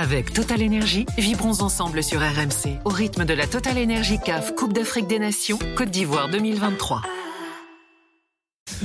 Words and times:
Avec 0.00 0.32
Total 0.32 0.62
Énergie, 0.62 1.06
vibrons 1.18 1.60
ensemble 1.60 2.04
sur 2.04 2.20
RMC 2.20 2.78
au 2.84 2.88
rythme 2.88 3.24
de 3.24 3.34
la 3.34 3.48
Total 3.48 3.76
Énergie 3.76 4.20
CAF 4.24 4.54
Coupe 4.54 4.72
d'Afrique 4.72 5.08
des 5.08 5.18
Nations 5.18 5.58
Côte 5.76 5.90
d'Ivoire 5.90 6.28
2023. 6.30 7.02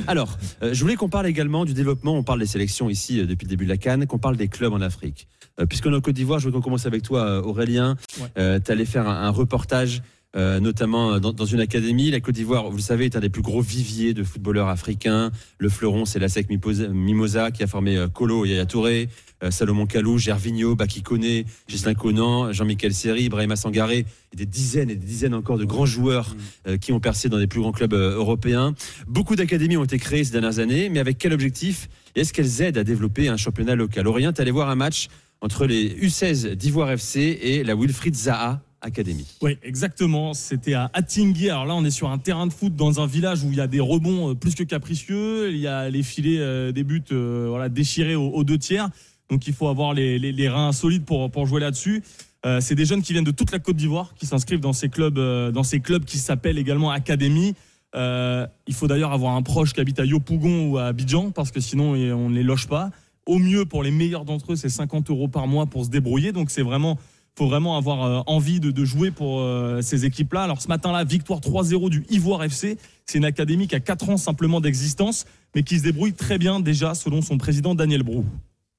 Alors, 0.07 0.39
euh, 0.63 0.73
je 0.73 0.81
voulais 0.81 0.95
qu'on 0.95 1.09
parle 1.09 1.27
également 1.27 1.65
du 1.65 1.75
développement. 1.75 2.15
On 2.15 2.23
parle 2.23 2.39
des 2.39 2.47
sélections 2.47 2.89
ici 2.89 3.19
euh, 3.19 3.27
depuis 3.27 3.45
le 3.45 3.49
début 3.49 3.65
de 3.65 3.69
la 3.69 3.77
Cannes, 3.77 4.07
qu'on 4.07 4.17
parle 4.17 4.37
des 4.37 4.47
clubs 4.47 4.73
en 4.73 4.81
Afrique. 4.81 5.27
Euh, 5.59 5.67
puisqu'on 5.67 5.93
est 5.93 5.95
en 5.95 6.01
Côte 6.01 6.15
d'Ivoire, 6.15 6.39
je 6.39 6.47
veux 6.47 6.51
qu'on 6.51 6.61
commence 6.61 6.87
avec 6.87 7.03
toi, 7.03 7.45
Aurélien. 7.45 7.95
tu 8.35 8.41
allais 8.71 8.85
faire 8.85 9.07
un, 9.07 9.29
reportage 9.29 10.01
notamment 10.35 11.19
dans, 11.19 11.45
une 11.45 11.59
académie. 11.59 12.09
La 12.09 12.19
Côte 12.19 12.35
d'Ivoire, 12.35 12.69
vous 12.69 12.77
le 12.77 12.81
savez, 12.81 13.05
est 13.05 13.15
un 13.15 13.19
des 13.19 13.29
plus 13.29 13.41
gros 13.41 13.61
viviers 13.61 14.13
de 14.13 14.23
footballeurs 14.23 14.67
africains. 14.67 15.31
Le 15.59 15.69
fleuron, 15.69 16.05
c'est 16.05 16.19
la 16.19 16.27
SEC 16.27 16.47
Mimosa 16.49 17.51
qui 17.51 17.63
a 17.63 17.67
formé 17.67 18.03
Kolo 18.13 18.45
et 18.45 18.49
Yaya 18.49 18.65
Touré. 18.65 19.09
Euh, 19.43 19.51
Salomon 19.51 19.85
Kalou, 19.85 20.17
Gervinho, 20.17 20.75
Baki 20.75 21.01
Kone, 21.01 21.43
Gislain 21.67 21.93
Conan, 21.93 22.51
Jean-Michel 22.53 22.93
Seri, 22.93 23.23
Ibrahima 23.23 23.55
Sangaré, 23.55 24.05
et 24.31 24.35
des 24.35 24.45
dizaines 24.45 24.89
et 24.89 24.95
des 24.95 25.05
dizaines 25.05 25.33
encore 25.33 25.57
de 25.57 25.65
grands 25.65 25.85
joueurs 25.85 26.29
mm. 26.29 26.69
euh, 26.69 26.77
qui 26.77 26.93
ont 26.93 26.99
percé 26.99 27.29
dans 27.29 27.37
les 27.37 27.47
plus 27.47 27.59
grands 27.59 27.71
clubs 27.71 27.93
euh, 27.93 28.15
européens. 28.15 28.73
Beaucoup 29.07 29.35
d'académies 29.35 29.77
ont 29.77 29.83
été 29.83 29.97
créées 29.97 30.23
ces 30.23 30.31
dernières 30.31 30.59
années, 30.59 30.89
mais 30.89 30.99
avec 30.99 31.17
quel 31.17 31.33
objectif? 31.33 31.89
Est-ce 32.15 32.31
qu'elles 32.31 32.61
aident 32.61 32.77
à 32.77 32.83
développer 32.83 33.27
un 33.27 33.37
championnat 33.37 33.75
local? 33.75 34.07
Aurélien, 34.07 34.33
tu 34.33 34.41
allé 34.41 34.51
voir 34.51 34.69
un 34.69 34.75
match 34.75 35.07
entre 35.41 35.65
les 35.65 35.89
U16 35.89 36.53
d'Ivoire 36.55 36.91
FC 36.91 37.37
et 37.41 37.63
la 37.63 37.75
Wilfried 37.75 38.15
Zaha 38.15 38.61
Academy. 38.83 39.25
Oui, 39.41 39.57
exactement. 39.63 40.33
C'était 40.33 40.73
à 40.73 40.91
Attingui. 40.93 41.49
Alors 41.49 41.65
là, 41.65 41.75
on 41.75 41.83
est 41.83 41.91
sur 41.91 42.09
un 42.09 42.17
terrain 42.19 42.45
de 42.45 42.53
foot 42.53 42.75
dans 42.75 43.01
un 43.01 43.07
village 43.07 43.43
où 43.43 43.51
il 43.51 43.57
y 43.57 43.61
a 43.61 43.67
des 43.67 43.79
rebonds 43.79 44.35
plus 44.35 44.53
que 44.53 44.63
capricieux. 44.63 45.51
Il 45.51 45.57
y 45.57 45.67
a 45.67 45.89
les 45.89 46.03
filets 46.03 46.71
des 46.71 46.83
buts 46.83 47.03
voilà, 47.11 47.69
déchirés 47.69 48.15
aux 48.15 48.43
deux 48.43 48.57
tiers. 48.57 48.89
Donc 49.29 49.47
il 49.47 49.53
faut 49.53 49.67
avoir 49.67 49.93
les, 49.93 50.47
reins 50.47 50.71
solides 50.71 51.05
pour, 51.05 51.45
jouer 51.45 51.59
là-dessus. 51.59 52.03
Euh, 52.45 52.59
c'est 52.61 52.75
des 52.75 52.85
jeunes 52.85 53.01
qui 53.01 53.13
viennent 53.13 53.23
de 53.23 53.31
toute 53.31 53.51
la 53.51 53.59
Côte 53.59 53.77
d'Ivoire 53.77 54.13
qui 54.15 54.25
s'inscrivent 54.25 54.59
dans 54.59 54.73
ces 54.73 54.89
clubs, 54.89 55.17
euh, 55.17 55.51
dans 55.51 55.63
ces 55.63 55.79
clubs 55.79 56.03
qui 56.03 56.17
s'appellent 56.17 56.59
également 56.59 56.91
Académie. 56.91 57.55
Euh, 57.95 58.45
il 58.67 58.73
faut 58.73 58.87
d'ailleurs 58.87 59.11
avoir 59.11 59.35
un 59.35 59.41
proche 59.41 59.73
qui 59.73 59.79
habite 59.79 59.99
à 59.99 60.05
Yopougon 60.05 60.67
ou 60.67 60.77
à 60.77 60.85
Abidjan 60.85 61.31
parce 61.31 61.51
que 61.51 61.59
sinon 61.59 61.91
on 61.93 62.29
ne 62.29 62.35
les 62.35 62.43
loge 62.43 62.67
pas. 62.67 62.91
Au 63.25 63.39
mieux, 63.39 63.65
pour 63.65 63.81
les 63.81 63.91
meilleurs 63.91 64.25
d'entre 64.25 64.53
eux, 64.53 64.55
c'est 64.55 64.69
50 64.69 65.09
euros 65.09 65.29
par 65.29 65.47
mois 65.47 65.65
pour 65.65 65.85
se 65.85 65.89
débrouiller. 65.89 66.31
Donc 66.31 66.51
c'est 66.51 66.61
vraiment, 66.61 66.99
faut 67.35 67.47
vraiment 67.47 67.77
avoir 67.77 68.23
envie 68.29 68.59
de, 68.59 68.85
jouer 68.85 69.11
pour 69.11 69.43
ces 69.81 70.05
équipes-là. 70.05 70.43
Alors 70.43 70.61
ce 70.61 70.67
matin-là, 70.67 71.03
victoire 71.03 71.39
3-0 71.39 71.89
du 71.89 72.05
Ivoire 72.09 72.43
FC. 72.43 72.77
C'est 73.05 73.17
une 73.17 73.25
académie 73.25 73.67
qui 73.67 73.75
a 73.75 73.79
4 73.79 74.09
ans 74.09 74.17
simplement 74.17 74.61
d'existence, 74.61 75.25
mais 75.55 75.63
qui 75.63 75.79
se 75.79 75.83
débrouille 75.83 76.13
très 76.13 76.37
bien 76.37 76.59
déjà 76.59 76.93
selon 76.93 77.21
son 77.21 77.37
président 77.37 77.75
Daniel 77.75 78.03
Brou. 78.03 78.25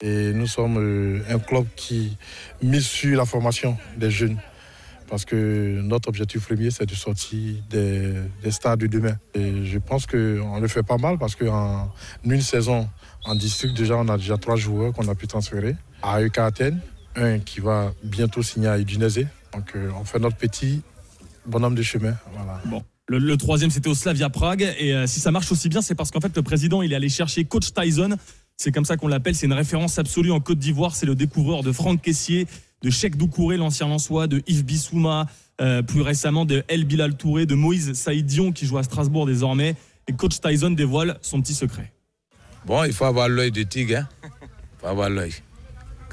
Et 0.03 0.33
nous 0.33 0.47
sommes 0.47 0.77
euh, 0.79 1.23
un 1.31 1.39
club 1.39 1.67
qui 1.77 2.17
mise 2.63 2.85
sur 2.85 3.17
la 3.17 3.25
formation 3.25 3.77
des 3.97 4.11
jeunes. 4.11 4.39
Parce 5.09 5.25
que 5.25 5.81
notre 5.83 6.09
objectif 6.09 6.47
premier, 6.47 6.71
c'est 6.71 6.87
de 6.87 6.95
sortir 6.95 7.55
des, 7.71 8.51
stades 8.51 8.81
de 8.81 8.87
demain. 8.87 9.17
Et 9.35 9.65
je 9.65 9.79
pense 9.79 10.07
qu'on 10.07 10.61
le 10.61 10.69
fait 10.69 10.83
pas 10.83 10.97
mal 10.97 11.19
parce 11.19 11.37
qu'en 11.37 11.93
une 12.25 12.41
saison, 12.41 12.89
en 13.25 13.35
district, 13.35 13.77
déjà, 13.77 13.97
on 13.97 14.09
a 14.09 14.17
déjà 14.17 14.37
trois 14.37 14.57
joueurs 14.57 14.93
qu'on 14.93 15.07
a 15.09 15.15
pu 15.15 15.27
transférer. 15.27 15.77
À 16.03 16.23
EK 16.23 16.39
Athènes, 16.39 16.81
un 17.17 17.39
qui 17.39 17.61
va 17.61 17.93
bientôt 18.03 18.43
signer 18.43 18.69
à 18.69 18.79
Udinese. 18.79 19.27
Donc, 19.53 19.73
euh, 19.77 19.91
on 20.01 20.05
fait 20.05 20.19
notre 20.19 20.37
petit 20.37 20.83
bonhomme 21.47 21.75
de 21.75 21.83
chemin. 21.83 22.15
Voilà. 22.33 22.61
Bon. 22.67 22.83
Le, 23.07 23.37
troisième, 23.37 23.71
c'était 23.71 23.89
au 23.89 23.95
Slavia 23.95 24.31
Prague. 24.31 24.75
Et 24.79 24.95
euh, 24.95 25.07
si 25.07 25.21
ça 25.21 25.31
marche 25.31 25.53
aussi 25.53 25.69
bien, 25.69 25.83
c'est 25.83 25.95
parce 25.95 26.11
qu'en 26.11 26.21
fait, 26.21 26.35
le 26.35 26.43
président, 26.43 26.81
il 26.81 26.93
est 26.93 26.97
allé 26.97 27.11
chercher 27.11 27.45
coach 27.45 27.73
Tyson 27.75 28.17
c'est 28.57 28.73
comme 28.73 28.85
ça 28.85 28.97
qu'on 28.97 29.09
l'appelle. 29.09 29.35
C'est 29.35 29.47
une 29.47 29.53
référence 29.53 29.99
absolue 29.99 30.33
en 30.33 30.41
Côte 30.41 30.59
d'Ivoire. 30.59 30.95
C'est 30.95 31.07
le 31.07 31.15
découvreur 31.15 31.63
de 31.63 31.73
Franck 31.73 32.03
Caissier, 32.03 32.47
de 32.83 32.91
Cheikh 32.91 33.17
Doucouré, 33.17 33.57
l'ancien 33.57 33.89
Lançois, 33.89 34.27
de 34.27 34.43
Yves 34.47 34.65
Bissouma, 34.65 35.27
euh, 35.61 35.83
plus 35.83 36.01
récemment 36.01 36.45
de 36.45 36.63
El 36.69 36.85
Bilal 36.85 37.17
Touré, 37.17 37.47
de 37.47 37.55
Moïse 37.55 37.93
Saïdion 37.95 38.53
qui 38.53 38.67
joue 38.67 38.79
à 38.79 38.83
Strasbourg 38.83 39.27
désormais. 39.27 39.77
Et 40.09 40.13
coach 40.13 40.41
Tyson 40.41 40.71
dévoile 40.71 41.19
son 41.23 41.41
petit 41.41 41.55
secret. 41.55 41.93
Bon, 42.67 42.85
il 42.85 42.93
faut 42.93 43.05
avoir 43.05 43.29
l'œil 43.29 43.53
de 43.53 43.63
tigre. 43.63 43.99
Hein. 43.99 44.09
Il 44.23 44.81
faut 44.81 44.87
avoir 44.87 45.11
l'œil. 45.11 45.33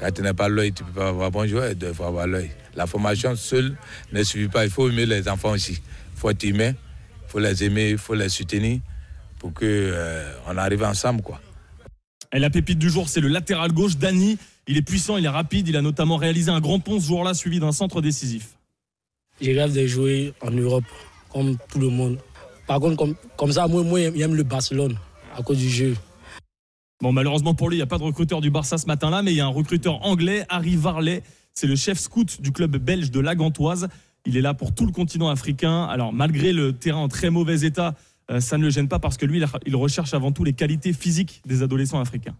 Quand 0.02 0.10
tu 0.10 0.20
n'as 0.22 0.34
pas 0.34 0.48
l'œil, 0.48 0.72
tu 0.72 0.82
ne 0.82 0.88
peux 0.88 0.94
pas 0.94 1.08
avoir 1.10 1.30
bon 1.30 1.46
joueur. 1.46 1.70
Il 1.80 1.94
faut 1.94 2.02
avoir 2.02 2.26
l'œil. 2.26 2.50
La 2.74 2.88
formation 2.88 3.36
seule 3.36 3.76
ne 4.12 4.24
suffit 4.24 4.48
pas. 4.48 4.64
Il 4.64 4.70
faut 4.70 4.88
aimer 4.88 5.06
les 5.06 5.28
enfants 5.28 5.52
aussi. 5.52 5.74
Il 5.74 6.18
faut 6.18 6.28
être 6.28 6.42
humain. 6.42 6.72
Il 6.72 7.28
faut 7.28 7.38
les 7.38 7.62
aimer. 7.62 7.90
Il 7.90 7.98
faut 7.98 8.14
les 8.14 8.28
soutenir 8.28 8.80
pour 9.38 9.54
qu'on 9.54 9.64
euh, 9.64 10.34
arrive 10.56 10.82
ensemble. 10.82 11.22
quoi. 11.22 11.40
Et 12.32 12.40
la 12.40 12.50
pépite 12.50 12.80
du 12.80 12.90
jour, 12.90 13.08
c'est 13.08 13.20
le 13.20 13.28
latéral 13.28 13.70
gauche, 13.70 13.96
Dani. 13.96 14.38
Il 14.66 14.76
est 14.76 14.82
puissant, 14.82 15.18
il 15.18 15.24
est 15.24 15.28
rapide, 15.28 15.68
il 15.68 15.76
a 15.76 15.82
notamment 15.82 16.16
réalisé 16.16 16.50
un 16.50 16.60
grand 16.60 16.80
pont 16.80 16.98
ce 16.98 17.06
jour-là, 17.06 17.32
suivi 17.32 17.60
d'un 17.60 17.72
centre 17.72 18.00
décisif. 18.00 18.56
J'ai 19.40 19.56
rêve 19.56 19.72
de 19.72 19.86
jouer 19.86 20.34
en 20.40 20.50
Europe, 20.50 20.84
comme 21.32 21.58
tout 21.70 21.78
le 21.78 21.88
monde. 21.88 22.18
Par 22.66 22.80
contre, 22.80 22.96
comme, 22.96 23.14
comme 23.36 23.52
ça, 23.52 23.68
moi, 23.68 23.82
moi 23.84 24.00
j'aime 24.16 24.34
le 24.34 24.42
Barcelone, 24.42 24.96
à 25.36 25.42
cause 25.42 25.58
du 25.58 25.68
jeu. 25.68 25.94
Bon, 27.02 27.10
malheureusement 27.10 27.52
pour 27.52 27.68
lui, 27.68 27.76
il 27.76 27.80
n'y 27.80 27.82
a 27.82 27.86
pas 27.86 27.98
de 27.98 28.04
recruteur 28.04 28.40
du 28.40 28.50
Barça 28.50 28.78
ce 28.78 28.86
matin-là, 28.86 29.22
mais 29.22 29.32
il 29.32 29.36
y 29.36 29.40
a 29.40 29.44
un 29.44 29.48
recruteur 29.48 30.06
anglais, 30.06 30.46
Harry 30.48 30.76
Varley. 30.76 31.24
C'est 31.52 31.66
le 31.66 31.74
chef 31.74 31.98
scout 31.98 32.40
du 32.40 32.52
club 32.52 32.76
belge 32.76 33.10
de 33.10 33.18
la 33.18 33.34
Gantoise. 33.34 33.88
Il 34.24 34.36
est 34.36 34.40
là 34.40 34.54
pour 34.54 34.72
tout 34.72 34.86
le 34.86 34.92
continent 34.92 35.28
africain. 35.28 35.82
Alors, 35.86 36.12
malgré 36.12 36.52
le 36.52 36.72
terrain 36.72 37.00
en 37.00 37.08
très 37.08 37.28
mauvais 37.28 37.62
état, 37.62 37.96
euh, 38.30 38.38
ça 38.38 38.56
ne 38.56 38.62
le 38.62 38.70
gêne 38.70 38.86
pas 38.86 39.00
parce 39.00 39.16
que 39.16 39.26
lui, 39.26 39.42
il 39.66 39.74
recherche 39.74 40.14
avant 40.14 40.30
tout 40.30 40.44
les 40.44 40.52
qualités 40.52 40.92
physiques 40.92 41.42
des 41.44 41.64
adolescents 41.64 42.00
africains. 42.00 42.36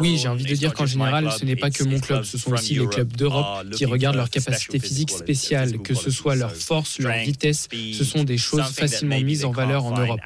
Oui, 0.00 0.18
j'ai 0.20 0.28
envie 0.28 0.44
de 0.44 0.54
dire 0.54 0.74
qu'en 0.74 0.86
général, 0.86 1.30
ce 1.30 1.44
n'est 1.44 1.56
pas 1.56 1.70
que 1.70 1.84
mon 1.84 2.00
club, 2.00 2.24
ce 2.24 2.36
sont 2.36 2.52
aussi 2.52 2.74
les 2.74 2.86
clubs 2.88 3.12
d'Europe 3.16 3.70
qui 3.70 3.84
regardent 3.86 4.16
leurs 4.16 4.30
capacités 4.30 4.80
physiques 4.80 5.10
spéciales, 5.10 5.78
que 5.78 5.94
ce 5.94 6.10
soit 6.10 6.34
leur 6.34 6.52
force, 6.52 6.98
leur 6.98 7.16
vitesse, 7.18 7.68
ce 7.70 8.04
sont 8.04 8.24
des 8.24 8.38
choses 8.38 8.72
facilement 8.72 9.20
mises 9.20 9.44
en 9.44 9.52
valeur 9.52 9.84
en 9.84 9.96
Europe. 9.96 10.20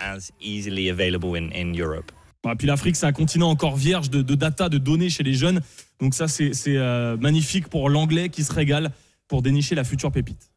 Et 2.46 2.54
puis 2.56 2.66
l'Afrique, 2.66 2.96
c'est 2.96 3.06
un 3.06 3.12
continent 3.12 3.50
encore 3.50 3.76
vierge 3.76 4.10
de, 4.10 4.22
data, 4.34 4.68
de 4.68 4.78
données 4.78 5.10
chez 5.10 5.22
les 5.22 5.34
jeunes. 5.34 5.60
Donc 6.00 6.14
ça, 6.14 6.28
c'est 6.28 6.52
euh, 6.68 7.16
magnifique 7.16 7.68
pour 7.68 7.90
l'anglais 7.90 8.28
qui 8.28 8.44
se 8.44 8.52
régale 8.52 8.90
pour 9.26 9.42
dénicher 9.42 9.74
la 9.74 9.84
future 9.84 10.12
pépite. 10.12 10.50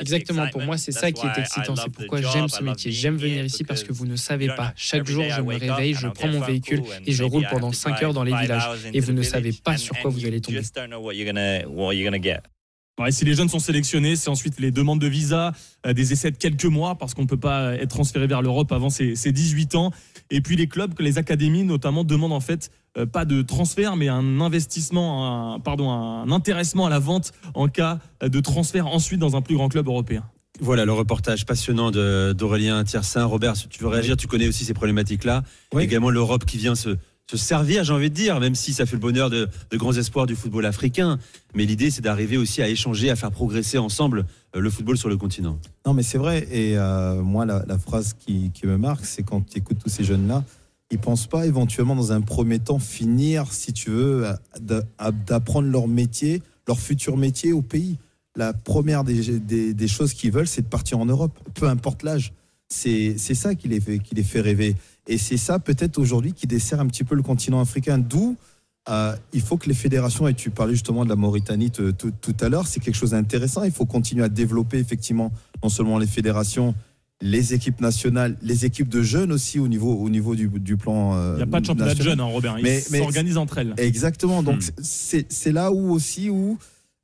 Exactement, 0.00 0.48
pour 0.48 0.62
moi 0.62 0.78
c'est 0.78 0.92
ça 0.92 1.12
qui 1.12 1.26
est 1.26 1.38
excitant, 1.38 1.76
c'est 1.76 1.90
pourquoi 1.90 2.22
j'aime 2.22 2.48
ce 2.48 2.62
métier. 2.62 2.92
J'aime 2.92 3.16
venir 3.16 3.44
ici 3.44 3.64
parce 3.64 3.82
que 3.82 3.92
vous 3.92 4.06
ne 4.06 4.16
savez 4.16 4.48
pas. 4.48 4.72
Chaque 4.76 5.06
jour 5.06 5.24
je 5.28 5.42
me 5.42 5.58
réveille, 5.58 5.94
je 5.94 6.08
prends 6.08 6.28
mon 6.28 6.40
véhicule 6.40 6.82
et 7.06 7.12
je 7.12 7.24
roule 7.24 7.46
pendant 7.50 7.72
5 7.72 8.02
heures 8.02 8.14
dans 8.14 8.24
les 8.24 8.34
villages 8.34 8.68
et 8.92 9.00
vous 9.00 9.12
ne 9.12 9.22
savez 9.22 9.52
pas 9.52 9.76
sur 9.76 9.98
quoi 9.98 10.10
vous 10.10 10.24
allez 10.24 10.40
tomber. 10.40 10.62
Et 13.06 13.12
si 13.12 13.24
les 13.24 13.34
jeunes 13.34 13.48
sont 13.48 13.58
sélectionnés, 13.58 14.16
c'est 14.16 14.28
ensuite 14.28 14.60
les 14.60 14.70
demandes 14.70 15.00
de 15.00 15.06
visa, 15.06 15.52
euh, 15.86 15.92
des 15.92 16.12
essais 16.12 16.30
de 16.30 16.36
quelques 16.36 16.66
mois, 16.66 16.96
parce 16.96 17.14
qu'on 17.14 17.22
ne 17.22 17.26
peut 17.26 17.38
pas 17.38 17.74
être 17.74 17.88
transféré 17.88 18.26
vers 18.26 18.42
l'Europe 18.42 18.72
avant 18.72 18.90
ses, 18.90 19.14
18 19.14 19.74
ans. 19.74 19.90
Et 20.30 20.40
puis 20.40 20.56
les 20.56 20.66
clubs, 20.66 20.94
les 21.00 21.18
académies 21.18 21.64
notamment, 21.64 22.04
demandent 22.04 22.32
en 22.32 22.40
fait 22.40 22.70
euh, 22.96 23.06
pas 23.06 23.24
de 23.24 23.42
transfert, 23.42 23.96
mais 23.96 24.08
un 24.08 24.40
investissement, 24.40 25.54
un, 25.54 25.60
pardon, 25.60 25.90
un 25.90 26.30
intéressement 26.30 26.86
à 26.86 26.90
la 26.90 26.98
vente 26.98 27.32
en 27.54 27.68
cas 27.68 27.98
de 28.22 28.40
transfert 28.40 28.86
ensuite 28.86 29.20
dans 29.20 29.36
un 29.36 29.42
plus 29.42 29.56
grand 29.56 29.68
club 29.68 29.86
européen. 29.86 30.24
Voilà 30.60 30.84
le 30.84 30.92
reportage 30.92 31.46
passionnant 31.46 31.90
d'Aurélien 31.90 32.84
Tiersin. 32.84 33.24
Robert, 33.24 33.54
tu 33.54 33.82
veux 33.82 33.88
réagir, 33.88 34.16
tu 34.16 34.26
connais 34.26 34.46
aussi 34.46 34.64
ces 34.64 34.74
problématiques-là. 34.74 35.42
Également 35.78 36.10
l'Europe 36.10 36.44
qui 36.44 36.58
vient 36.58 36.74
se, 36.74 36.98
se 37.30 37.36
servir, 37.36 37.84
j'ai 37.84 37.92
envie 37.92 38.10
de 38.10 38.14
dire, 38.14 38.40
même 38.40 38.56
si 38.56 38.72
ça 38.72 38.86
fait 38.86 38.96
le 38.96 39.00
bonheur 39.00 39.30
de, 39.30 39.48
grands 39.74 39.92
espoirs 39.92 40.26
du 40.26 40.34
football 40.34 40.66
africain. 40.66 41.18
Mais 41.54 41.64
l'idée, 41.64 41.90
c'est 41.90 42.00
d'arriver 42.00 42.36
aussi 42.36 42.60
à 42.60 42.68
échanger, 42.68 43.08
à 43.08 43.14
faire 43.14 43.30
progresser 43.30 43.78
ensemble 43.78 44.26
euh, 44.56 44.60
le 44.60 44.68
football 44.68 44.98
sur 44.98 45.08
le 45.08 45.16
continent. 45.16 45.56
Non, 45.86 45.94
mais 45.94 46.02
c'est 46.02 46.18
vrai. 46.18 46.48
Et 46.50 46.76
euh, 46.76 47.22
moi, 47.22 47.46
la, 47.46 47.78
phrase 47.78 48.14
qui, 48.18 48.50
me 48.64 48.76
marque, 48.76 49.04
c'est 49.04 49.22
quand 49.22 49.48
tu 49.48 49.58
écoutes 49.58 49.78
tous 49.78 49.88
ces 49.88 50.02
jeunes-là, 50.02 50.42
ils 50.90 50.98
pensent 50.98 51.28
pas 51.28 51.46
éventuellement 51.46 51.94
dans 51.94 52.10
un 52.10 52.20
premier 52.20 52.58
temps 52.58 52.80
finir, 52.80 53.52
si 53.52 53.72
tu 53.72 53.90
veux, 53.90 54.26
d'apprendre 54.60 55.68
leur 55.68 55.86
métier, 55.86 56.42
leur 56.66 56.80
futur 56.80 57.16
métier 57.16 57.52
au 57.52 57.62
pays. 57.62 57.96
La 58.34 58.52
première 58.52 59.04
des, 59.04 59.88
choses 59.88 60.14
qu'ils 60.14 60.32
veulent, 60.32 60.48
c'est 60.48 60.62
de 60.62 60.66
partir 60.66 60.98
en 60.98 61.06
Europe, 61.06 61.38
peu 61.54 61.68
importe 61.68 62.02
l'âge. 62.02 62.32
C'est 62.66 63.16
ça 63.18 63.54
qui 63.54 63.68
les, 63.68 63.80
qui 64.00 64.16
les 64.16 64.24
fait 64.24 64.40
rêver. 64.40 64.74
Et 65.06 65.18
c'est 65.18 65.36
ça 65.36 65.58
peut-être 65.58 65.98
aujourd'hui 65.98 66.32
qui 66.32 66.46
dessert 66.46 66.80
un 66.80 66.86
petit 66.86 67.04
peu 67.04 67.14
le 67.14 67.22
continent 67.22 67.60
africain. 67.60 67.98
D'où 67.98 68.36
euh, 68.88 69.14
il 69.32 69.42
faut 69.42 69.56
que 69.56 69.68
les 69.68 69.74
fédérations, 69.74 70.26
et 70.26 70.34
tu 70.34 70.50
parlais 70.50 70.72
justement 70.72 71.04
de 71.04 71.10
la 71.10 71.16
Mauritanie 71.16 71.70
tout 71.70 72.36
à 72.40 72.48
l'heure, 72.48 72.66
c'est 72.66 72.80
quelque 72.80 72.94
chose 72.94 73.10
d'intéressant. 73.10 73.62
Il 73.64 73.72
faut 73.72 73.86
continuer 73.86 74.24
à 74.24 74.28
développer 74.28 74.78
effectivement 74.78 75.32
non 75.62 75.68
seulement 75.68 75.98
les 75.98 76.06
fédérations, 76.06 76.74
les 77.20 77.52
équipes 77.52 77.80
nationales, 77.80 78.36
les 78.40 78.64
équipes 78.64 78.88
de 78.88 79.02
jeunes 79.02 79.32
aussi 79.32 79.58
au 79.58 79.68
niveau, 79.68 79.94
au 79.94 80.08
niveau 80.08 80.34
du, 80.34 80.76
plan. 80.76 81.14
Euh, 81.14 81.32
il 81.34 81.36
n'y 81.36 81.42
a 81.42 81.46
pas 81.46 81.60
de 81.60 81.66
championnat 81.66 81.94
de 81.94 82.02
jeunes, 82.02 82.20
hein, 82.20 82.24
Robert. 82.24 82.58
Ils 82.58 82.80
s'organisent 82.80 83.36
entre 83.36 83.58
elles. 83.58 83.74
Exactement. 83.76 84.42
Donc 84.42 84.62
hmm. 84.62 84.82
c'est 84.82 85.52
là 85.52 85.70
où 85.72 85.92
aussi 85.92 86.30
où. 86.30 86.58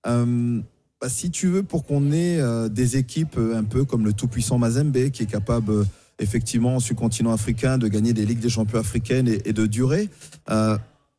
Euh, 0.07 0.61
bah, 1.01 1.11
si 1.11 1.31
tu 1.31 1.49
veux, 1.49 1.63
pour 1.63 1.85
qu'on 1.85 2.11
ait 2.11 2.41
des 2.71 2.97
équipes 2.97 3.39
un 3.39 3.65
peu 3.65 3.85
comme 3.85 4.07
le 4.07 4.15
tout-puissant 4.15 4.57
Mazembe 4.57 5.11
qui 5.11 5.25
est 5.25 5.31
capable 5.31 5.85
effectivement 6.19 6.81
sur 6.81 6.95
le 6.95 6.99
continent 6.99 7.33
africain 7.33 7.79
de 7.79 7.89
gagner 7.89 8.13
des 8.13 8.25
ligues 8.25 8.41
des 8.41 8.49
champions 8.49 8.79
africaines 8.79 9.29
et, 9.29 9.53
de 9.53 9.67
durer. 9.67 10.09
Euh, 10.51 10.79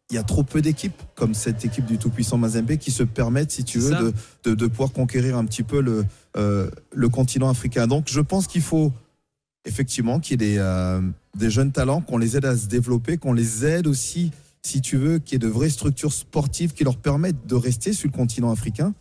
il 0.10 0.16
y 0.16 0.18
a 0.18 0.24
trop 0.24 0.44
peu 0.44 0.62
d'équipes 0.62 1.02
comme 1.16 1.34
cette 1.34 1.66
équipe 1.66 1.86
du 1.86 1.98
tout-puissant 1.98 2.38
Mazembe 2.38 2.78
qui 2.78 2.92
se 2.92 3.04
permettent, 3.04 3.52
si 3.52 3.66
tu 3.66 3.80
veux, 3.80 4.14
de, 4.44 4.56
de, 4.56 4.68
pouvoir 4.68 4.94
conquérir 4.94 5.38
un 5.38 5.46
petit 5.46 5.64
peu 5.64 5.82
le, 5.82 6.06
euh, 6.38 6.70
le 6.94 7.10
continent 7.10 7.50
africain. 7.50 7.88
Donc 7.88 8.06
je 8.08 8.22
pense 8.22 8.48
qu'il 8.48 8.62
faut 8.62 8.94
effectivement 9.66 10.20
qu'il 10.20 10.42
y 10.42 10.46
ait 10.46 10.52
des, 10.52 10.58
euh, 10.60 11.02
des 11.36 11.50
jeunes 11.50 11.74
talents, 11.74 12.02
qu'on 12.02 12.18
les 12.18 12.38
aide 12.38 12.46
à 12.46 12.56
se 12.56 12.68
développer, 12.68 13.18
qu'on 13.18 13.34
les 13.34 13.66
aide 13.66 13.86
aussi, 13.86 14.32
si 14.62 14.82
tu 14.82 14.96
veux, 14.96 15.20
qu'il 15.20 15.34
y 15.34 15.36
ait 15.36 15.48
de 15.48 15.52
vraies 15.52 15.70
structures 15.70 16.14
sportives 16.14 16.74
qui 16.74 16.86
leur 16.86 16.98
permettent 16.98 17.46
de 17.46 17.56
rester 17.56 17.92
sur 17.92 18.08
le 18.08 18.14
continent 18.14 18.52
africain. 18.52 18.94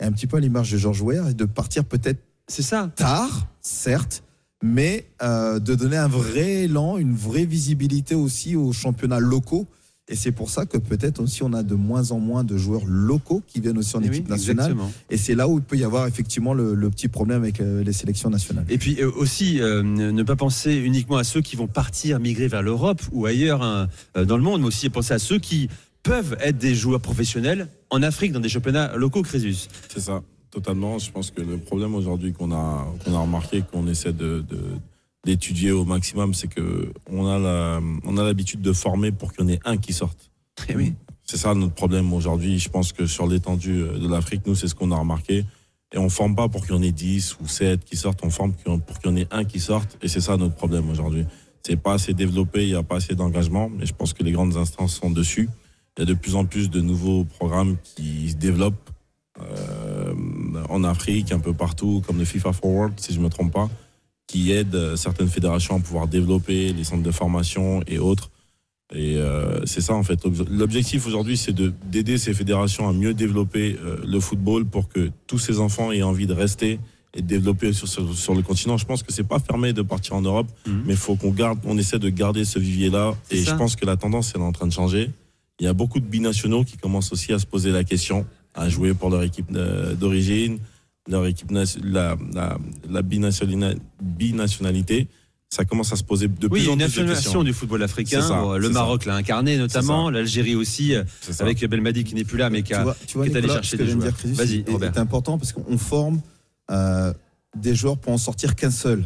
Et 0.00 0.04
un 0.04 0.10
petit 0.10 0.26
peu 0.26 0.38
à 0.38 0.40
l'image 0.40 0.72
de 0.72 0.76
George 0.76 1.00
Weah 1.02 1.30
et 1.30 1.34
de 1.34 1.44
partir 1.44 1.84
peut-être 1.84 2.20
c'est 2.48 2.62
ça 2.62 2.90
tard, 2.96 3.46
certes, 3.60 4.24
mais 4.62 5.06
euh, 5.22 5.58
de 5.58 5.74
donner 5.74 5.96
un 5.96 6.08
vrai 6.08 6.64
élan, 6.64 6.98
une 6.98 7.14
vraie 7.14 7.44
visibilité 7.44 8.14
aussi 8.14 8.56
aux 8.56 8.72
championnats 8.72 9.20
locaux 9.20 9.66
et 10.08 10.16
c'est 10.16 10.32
pour 10.32 10.50
ça 10.50 10.66
que 10.66 10.78
peut-être 10.78 11.20
aussi 11.20 11.42
on 11.42 11.52
a 11.52 11.62
de 11.62 11.74
moins 11.74 12.10
en 12.10 12.18
moins 12.18 12.42
de 12.42 12.56
joueurs 12.56 12.84
locaux 12.84 13.42
qui 13.46 13.60
viennent 13.60 13.78
aussi 13.78 13.96
en 13.96 14.02
eh 14.02 14.08
équipe 14.08 14.28
nationale. 14.28 14.76
Et 15.10 15.16
c'est 15.16 15.34
là 15.34 15.48
où 15.48 15.58
il 15.58 15.64
peut 15.64 15.76
y 15.76 15.84
avoir 15.84 16.06
effectivement 16.06 16.54
le, 16.54 16.90
petit 16.90 17.08
problème 17.08 17.42
avec 17.42 17.60
euh, 17.60 17.84
les 17.84 17.92
sélections 17.92 18.28
nationales. 18.28 18.66
Et 18.68 18.78
puis 18.78 19.00
euh, 19.00 19.10
aussi, 19.16 19.60
euh, 19.60 19.82
ne 19.82 20.22
pas 20.22 20.36
penser 20.36 20.74
uniquement 20.74 21.16
à 21.16 21.24
ceux 21.24 21.40
qui 21.40 21.56
vont 21.56 21.68
partir, 21.68 22.18
migrer 22.18 22.48
vers 22.48 22.62
l'Europe 22.62 23.00
ou 23.12 23.26
ailleurs 23.26 23.62
hein, 23.62 23.88
dans 24.14 24.36
le 24.36 24.42
monde, 24.42 24.60
mais 24.60 24.66
aussi 24.66 24.90
penser 24.90 25.14
à 25.14 25.18
ceux 25.18 25.38
qui 25.38 25.68
peuvent 26.02 26.36
être 26.40 26.58
des 26.58 26.74
joueurs 26.74 27.00
professionnels 27.00 27.68
en 27.88 28.02
Afrique 28.02 28.32
dans 28.32 28.40
des 28.40 28.48
championnats 28.48 28.94
locaux, 28.96 29.22
Crésus. 29.22 29.68
C'est 29.88 30.00
ça, 30.00 30.22
totalement. 30.52 31.00
Je 31.00 31.10
pense 31.10 31.32
que 31.32 31.40
le 31.40 31.58
problème 31.58 31.96
aujourd'hui 31.96 32.32
qu'on 32.32 32.52
a, 32.52 32.86
qu'on 33.04 33.14
a 33.14 33.20
remarqué, 33.20 33.62
qu'on 33.72 33.88
essaie 33.88 34.12
de 34.12 34.44
d'étudier 35.24 35.70
au 35.70 35.84
maximum, 35.84 36.34
c'est 36.34 36.48
que 36.48 36.92
on 37.10 37.28
a 37.28 37.38
la, 37.38 37.80
on 38.04 38.16
a 38.16 38.24
l'habitude 38.24 38.60
de 38.60 38.72
former 38.72 39.12
pour 39.12 39.32
qu'il 39.32 39.44
y 39.44 39.46
en 39.46 39.50
ait 39.50 39.60
un 39.64 39.76
qui 39.76 39.92
sorte. 39.92 40.30
Et 40.68 40.72
eh 40.72 40.76
oui. 40.76 40.94
C'est 41.24 41.36
ça 41.36 41.54
notre 41.54 41.74
problème 41.74 42.12
aujourd'hui. 42.12 42.58
Je 42.58 42.68
pense 42.68 42.92
que 42.92 43.06
sur 43.06 43.26
l'étendue 43.26 43.84
de 43.84 44.08
l'Afrique, 44.08 44.42
nous, 44.46 44.54
c'est 44.54 44.68
ce 44.68 44.74
qu'on 44.74 44.90
a 44.90 44.96
remarqué. 44.96 45.44
Et 45.92 45.98
on 45.98 46.08
forme 46.08 46.34
pas 46.34 46.48
pour 46.48 46.66
qu'il 46.66 46.74
y 46.74 46.78
en 46.78 46.82
ait 46.82 46.92
10 46.92 47.38
ou 47.40 47.46
7 47.46 47.84
qui 47.84 47.96
sortent, 47.96 48.20
on 48.24 48.30
forme 48.30 48.52
pour 48.52 48.98
qu'il 48.98 49.10
y 49.10 49.12
en 49.12 49.16
ait 49.16 49.28
un 49.30 49.44
qui 49.44 49.60
sorte. 49.60 49.98
Et 50.02 50.08
c'est 50.08 50.20
ça 50.20 50.36
notre 50.36 50.54
problème 50.54 50.90
aujourd'hui. 50.90 51.24
C'est 51.62 51.76
pas 51.76 51.94
assez 51.94 52.14
développé, 52.14 52.64
il 52.64 52.68
n'y 52.68 52.74
a 52.74 52.82
pas 52.82 52.96
assez 52.96 53.14
d'engagement, 53.14 53.68
mais 53.68 53.86
je 53.86 53.94
pense 53.94 54.12
que 54.12 54.24
les 54.24 54.32
grandes 54.32 54.56
instances 54.56 54.94
sont 54.94 55.10
dessus. 55.10 55.48
Il 55.96 56.00
y 56.00 56.02
a 56.02 56.06
de 56.06 56.14
plus 56.14 56.34
en 56.34 56.44
plus 56.44 56.70
de 56.70 56.80
nouveaux 56.80 57.24
programmes 57.24 57.76
qui 57.94 58.30
se 58.30 58.36
développent 58.36 58.90
euh, 59.40 59.44
en 60.68 60.84
Afrique, 60.84 61.32
un 61.32 61.38
peu 61.38 61.52
partout, 61.52 62.02
comme 62.06 62.18
le 62.18 62.24
FIFA 62.24 62.52
Forward, 62.52 62.92
si 62.98 63.12
je 63.12 63.20
me 63.20 63.28
trompe 63.28 63.52
pas 63.52 63.68
qui 64.32 64.50
aide 64.52 64.74
euh, 64.74 64.96
certaines 64.96 65.28
fédérations 65.28 65.76
à 65.76 65.80
pouvoir 65.80 66.06
développer 66.06 66.72
les 66.72 66.84
centres 66.84 67.02
de 67.02 67.10
formation 67.10 67.82
et 67.86 67.98
autres. 67.98 68.30
Et 68.94 69.16
euh, 69.16 69.64
c'est 69.66 69.82
ça 69.82 69.94
en 69.94 70.02
fait. 70.02 70.20
L'objectif 70.50 71.06
aujourd'hui, 71.06 71.36
c'est 71.36 71.54
d'aider 71.54 72.16
ces 72.16 72.32
fédérations 72.32 72.88
à 72.88 72.92
mieux 72.94 73.12
développer 73.12 73.78
euh, 73.84 73.96
le 74.06 74.20
football 74.20 74.64
pour 74.64 74.88
que 74.88 75.10
tous 75.26 75.38
ces 75.38 75.60
enfants 75.60 75.92
aient 75.92 76.02
envie 76.02 76.26
de 76.26 76.32
rester 76.32 76.78
et 77.14 77.20
de 77.20 77.26
développer 77.26 77.74
sur, 77.74 77.86
sur, 77.88 78.34
le 78.34 78.40
continent. 78.40 78.78
Je 78.78 78.86
pense 78.86 79.02
que 79.02 79.12
c'est 79.12 79.28
pas 79.28 79.38
fermé 79.38 79.74
de 79.74 79.82
partir 79.82 80.14
en 80.14 80.22
Europe, 80.22 80.48
mhm. 80.66 80.82
mais 80.86 80.94
il 80.94 80.98
faut 80.98 81.16
qu'on 81.16 81.30
garde, 81.30 81.58
on 81.64 81.76
essaie 81.76 81.98
de 81.98 82.08
garder 82.08 82.46
ce 82.46 82.58
vivier-là. 82.58 83.14
Et 83.30 83.42
je 83.42 83.54
pense 83.54 83.76
que 83.76 83.84
la 83.84 83.96
tendance 83.96 84.34
est 84.34 84.38
en 84.38 84.52
train 84.52 84.66
de 84.66 84.72
changer. 84.72 85.10
Il 85.60 85.66
y 85.66 85.68
a 85.68 85.74
beaucoup 85.74 86.00
de 86.00 86.06
binationaux 86.06 86.64
qui 86.64 86.78
commencent 86.78 87.12
aussi 87.12 87.34
à 87.34 87.38
se 87.38 87.46
poser 87.46 87.70
la 87.70 87.84
question, 87.84 88.24
à 88.54 88.68
jouer 88.68 88.94
pour 88.94 89.10
leur 89.10 89.22
équipe 89.22 89.52
d'origine, 89.52 90.58
leur 91.08 91.26
équipe, 91.26 91.50
la, 91.50 91.64
la, 92.32 92.58
la 92.88 93.02
binationalité, 93.02 95.08
ça 95.48 95.64
commence 95.66 95.92
à 95.92 95.96
se 95.96 96.04
poser 96.04 96.28
de 96.28 96.48
plus 96.48 96.68
en 96.68 96.76
plus 96.76 96.96
de 96.96 97.04
questions. 97.08 97.42
du 97.44 97.52
football 97.52 97.82
africain. 97.82 98.56
le 98.56 98.68
Maroc 98.70 99.04
l'a 99.04 99.16
incarné 99.16 99.58
notamment, 99.58 100.08
l'Algérie 100.10 100.54
aussi, 100.54 100.94
avec 101.40 101.64
Belmadi 101.66 102.04
qui 102.04 102.14
n'est 102.14 102.24
plus 102.24 102.38
là, 102.38 102.48
mais 102.50 102.62
qui, 102.62 102.72
a, 102.72 102.96
tu 103.06 103.18
vois, 103.18 103.26
est 103.26 103.36
allé 103.36 103.48
chercher 103.48 103.76
des 103.76 103.88
joueurs. 103.88 104.12
Vas-y, 104.24 104.64
C'est 104.66 104.98
important 104.98 105.38
parce 105.38 105.52
qu'on 105.52 105.78
forme 105.78 106.20
euh, 106.70 107.12
des 107.56 107.74
joueurs 107.74 107.98
pour 107.98 108.12
en 108.12 108.18
sortir 108.18 108.54
qu'un 108.54 108.70
seul. 108.70 109.04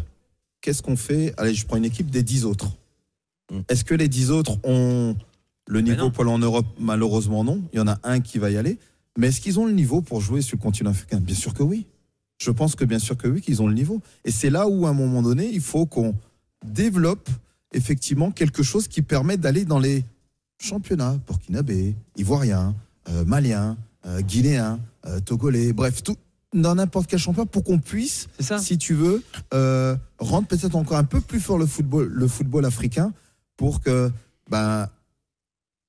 Qu'est-ce 0.60 0.82
qu'on 0.82 0.96
fait? 0.96 1.34
Allez, 1.36 1.54
je 1.54 1.66
prends 1.66 1.76
une 1.76 1.84
équipe 1.84 2.10
des 2.10 2.22
dix 2.22 2.44
autres. 2.44 2.68
Mm. 3.50 3.60
Est-ce 3.68 3.84
que 3.84 3.94
les 3.94 4.08
dix 4.08 4.30
autres 4.30 4.58
ont 4.64 5.16
le 5.68 5.80
niveau 5.80 6.10
pour 6.10 6.22
aller 6.24 6.32
en 6.32 6.38
Europe? 6.38 6.66
Malheureusement 6.78 7.42
non. 7.42 7.60
Il 7.72 7.78
y 7.78 7.80
en 7.80 7.88
a 7.88 7.98
un 8.04 8.20
qui 8.20 8.38
va 8.38 8.50
y 8.50 8.56
aller. 8.56 8.78
Mais 9.16 9.28
est-ce 9.28 9.40
qu'ils 9.40 9.58
ont 9.58 9.66
le 9.66 9.72
niveau 9.72 10.02
pour 10.02 10.20
jouer 10.20 10.42
sur 10.42 10.56
le 10.56 10.62
continent 10.62 10.90
africain? 10.90 11.20
Bien 11.20 11.34
sûr 11.34 11.54
que 11.54 11.62
oui. 11.62 11.86
Je 12.38 12.50
pense 12.50 12.74
que 12.74 12.84
bien 12.84 12.98
sûr 12.98 13.16
que 13.16 13.28
oui, 13.28 13.40
qu'ils 13.40 13.62
ont 13.62 13.66
le 13.66 13.74
niveau. 13.74 14.00
Et 14.24 14.30
c'est 14.30 14.50
là 14.50 14.68
où, 14.68 14.86
à 14.86 14.90
un 14.90 14.94
moment 14.94 15.22
donné, 15.22 15.48
il 15.50 15.60
faut 15.60 15.86
qu'on 15.86 16.14
développe 16.64 17.28
effectivement 17.72 18.30
quelque 18.30 18.62
chose 18.62 18.88
qui 18.88 19.02
permet 19.02 19.36
d'aller 19.36 19.64
dans 19.64 19.78
les 19.78 20.04
championnats 20.58 21.18
burkinabé, 21.26 21.94
ivoirien, 22.16 22.74
euh, 23.08 23.24
malien, 23.24 23.76
euh, 24.06 24.20
guinéen, 24.20 24.80
euh, 25.06 25.20
togolais, 25.20 25.72
bref, 25.72 26.02
tout, 26.02 26.16
dans 26.54 26.74
n'importe 26.74 27.08
quel 27.08 27.18
championnat 27.18 27.46
pour 27.46 27.64
qu'on 27.64 27.78
puisse, 27.78 28.28
si 28.58 28.78
tu 28.78 28.94
veux, 28.94 29.22
rendre 30.18 30.46
peut-être 30.46 30.74
encore 30.74 30.96
un 30.96 31.04
peu 31.04 31.20
plus 31.20 31.40
fort 31.40 31.58
le 31.58 31.66
football, 31.66 32.08
le 32.08 32.28
football 32.28 32.64
africain 32.64 33.12
pour 33.56 33.80
que 33.80 34.10
ben, 34.50 34.88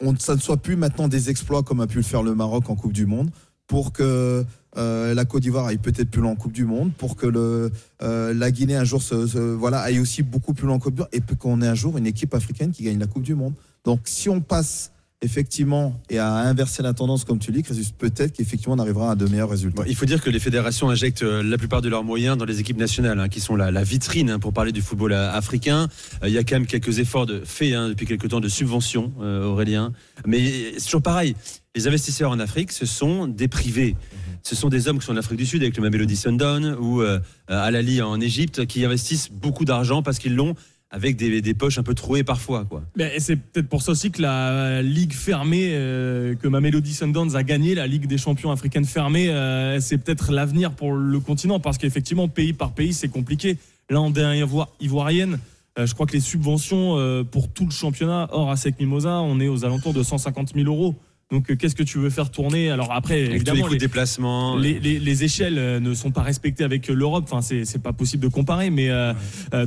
on, 0.02 0.16
ça 0.18 0.36
ne 0.36 0.40
soit 0.40 0.58
plus 0.58 0.76
maintenant 0.76 1.08
des 1.08 1.30
exploits 1.30 1.64
comme 1.64 1.82
a 1.82 1.88
pu 1.88 1.98
le 1.98 2.04
faire 2.04 2.24
le 2.24 2.36
Maroc 2.36 2.70
en 2.70 2.76
Coupe 2.76 2.94
du 2.94 3.06
Monde, 3.06 3.30
pour 3.68 3.92
que 3.92 4.46
euh, 4.78 5.14
la 5.14 5.26
Côte 5.26 5.42
d'Ivoire 5.42 5.66
aille 5.66 5.78
peut-être 5.78 6.10
plus 6.10 6.22
loin 6.22 6.32
en 6.32 6.36
Coupe 6.36 6.54
du 6.54 6.66
Monde, 6.66 6.92
pour 6.98 7.16
que 7.16 7.28
le, 7.28 7.72
euh, 8.02 8.34
la 8.34 8.52
Guinée 8.52 8.76
un 8.76 8.84
jour 8.84 9.02
se, 9.02 9.38
voilà, 9.54 9.80
aille 9.80 10.00
aussi 10.00 10.24
beaucoup 10.24 10.54
plus 10.54 10.68
loin 10.68 10.76
en 10.76 10.80
Coupe 10.80 10.96
du 10.96 11.02
Monde, 11.02 11.10
et 11.12 11.22
qu'on 11.36 11.62
ait 11.62 11.68
un 11.68 11.76
jour 11.76 11.98
une 11.98 12.08
équipe 12.08 12.34
africaine 12.34 12.72
qui 12.72 12.84
gagne 12.84 13.00
la 13.00 13.08
Coupe 13.08 13.24
du 13.24 13.36
Monde. 13.36 13.54
Donc 13.84 14.02
si 14.06 14.30
on 14.30 14.42
passe 14.42 14.92
effectivement, 15.22 16.00
et 16.12 16.20
à 16.20 16.32
inverser 16.32 16.84
la 16.84 16.94
tendance, 16.94 17.24
comme 17.24 17.40
tu 17.40 17.52
dis, 17.52 17.64
peut-être 17.98 18.34
qu'effectivement 18.34 18.76
on 18.76 18.80
arrivera 18.80 19.12
à 19.12 19.16
de 19.16 19.26
meilleurs 19.26 19.50
résultats. 19.50 19.84
il 19.88 19.96
faut 19.96 20.06
dire 20.06 20.22
que 20.22 20.30
les 20.30 20.40
fédérations 20.40 20.90
injectent 20.90 21.24
euh, 21.24 21.42
la 21.42 21.58
plupart 21.58 21.82
de 21.82 21.90
leurs 21.90 22.04
moyens 22.04 22.38
dans 22.38 22.46
les 22.46 22.60
équipes 22.60 22.78
nationales, 22.78 23.20
hein, 23.20 23.28
qui 23.28 23.40
sont 23.40 23.56
la, 23.56 23.84
vitrine 23.84 24.30
hein, 24.30 24.40
pour 24.40 24.54
parler 24.54 24.72
du 24.72 24.82
football 24.82 25.14
euh, 25.14 25.32
africain. 25.32 25.88
Euh, 26.22 26.28
il 26.28 26.34
y 26.34 26.38
a 26.38 26.44
quand 26.44 26.56
même 26.56 26.68
quelques 26.68 27.00
efforts 27.00 27.26
de, 27.26 27.42
faits 27.44 27.74
hein, 27.74 27.90
depuis 27.90 28.06
quelques 28.06 28.30
temps 28.30 28.40
de 28.40 28.48
subvention, 28.48 29.14
Aurélien. 29.20 29.92
Mais 30.26 30.74
c'est 30.78 30.86
toujours 30.86 31.02
pareil. 31.02 31.36
Les 31.76 31.88
investisseurs 31.88 32.32
en 32.32 32.40
Afrique, 32.40 32.72
ce 32.72 32.86
sont 32.86 33.28
des 33.28 33.48
privés. 33.48 33.96
Ce 34.44 34.56
sont 34.56 34.70
des 34.70 34.88
hommes 34.88 35.00
qui 35.00 35.06
sont 35.06 35.14
en 35.14 35.18
Afrique 35.18 35.38
du 35.38 35.46
Sud, 35.46 35.62
avec 35.64 35.76
le 35.78 35.84
Mamelody 35.84 36.16
Sundown 36.16 36.76
ou 36.80 37.02
Al-Ali 37.48 38.02
en 38.02 38.20
Égypte, 38.20 38.66
qui 38.66 38.86
investissent 38.86 39.30
beaucoup 39.32 39.66
d'argent 39.66 40.04
parce 40.04 40.20
qu'ils 40.20 40.36
l'ont 40.36 40.56
avec 40.90 41.18
des, 41.18 41.54
poches 41.54 41.78
un 41.78 41.84
peu 41.84 41.94
trouées 41.94 42.24
parfois. 42.24 42.66
Quoi. 42.66 42.84
Mais 42.96 43.20
c'est 43.20 43.36
peut-être 43.36 43.68
pour 43.68 43.82
ça 43.82 43.92
aussi 43.92 44.10
que 44.12 44.22
la 44.22 44.82
ligue 44.82 45.14
fermée 45.14 45.72
euh, 45.74 46.36
que 46.36 46.48
ma 46.48 46.62
Melody 46.62 46.94
Sundowns 46.94 47.36
a 47.36 47.44
gagné, 47.44 47.76
la 47.76 47.88
ligue 47.88 48.08
des 48.08 48.18
champions 48.18 48.52
africaines 48.52 48.86
fermée, 48.86 49.30
euh, 49.30 49.80
c'est 49.82 49.98
peut-être 49.98 50.32
l'avenir 50.32 50.72
pour 50.72 50.94
le 50.94 51.20
continent 51.20 51.60
parce 51.60 51.78
qu'effectivement, 51.78 52.28
pays 52.30 52.54
par 52.54 52.72
pays, 52.72 52.94
c'est 52.94 53.10
compliqué. 53.10 53.58
Là, 53.90 54.00
en 54.00 54.12
dernière 54.12 54.48
ivoirienne, 54.80 55.40
euh, 55.78 55.86
je 55.86 55.94
crois 55.94 56.06
que 56.06 56.14
les 56.14 56.22
subventions 56.22 56.96
pour 57.32 57.50
tout 57.50 57.66
le 57.66 57.72
championnat 57.72 58.30
hors 58.32 58.50
ASEC 58.50 58.80
Mimosa, 58.80 59.20
on 59.20 59.40
est 59.42 59.50
aux 59.50 59.66
alentours 59.66 59.94
de 59.94 60.04
150 60.04 60.54
000 60.56 60.68
euros. 60.68 60.96
Donc, 61.32 61.52
euh, 61.52 61.56
qu'est-ce 61.56 61.76
que 61.76 61.84
tu 61.84 61.98
veux 61.98 62.10
faire 62.10 62.32
tourner? 62.32 62.72
Alors 62.72 62.94
après, 62.94 63.20
évidemment, 63.22 63.68
les, 63.68 63.78
déplacements, 63.78 64.56
les, 64.56 64.80
les, 64.80 65.24
échelles 65.24 65.58
euh, 65.58 65.80
ne 65.80 65.94
sont 65.94 66.12
pas 66.12 66.22
respectées 66.22 66.64
avec 66.64 66.88
l'Europe. 66.88 67.26
Enfin, 67.30 67.42
c'est 67.42 67.82
pas 67.82 67.94
possible 67.94 68.24
de 68.24 68.30
comparer. 68.30 68.70
Mais 68.70 68.90
euh, 68.90 69.14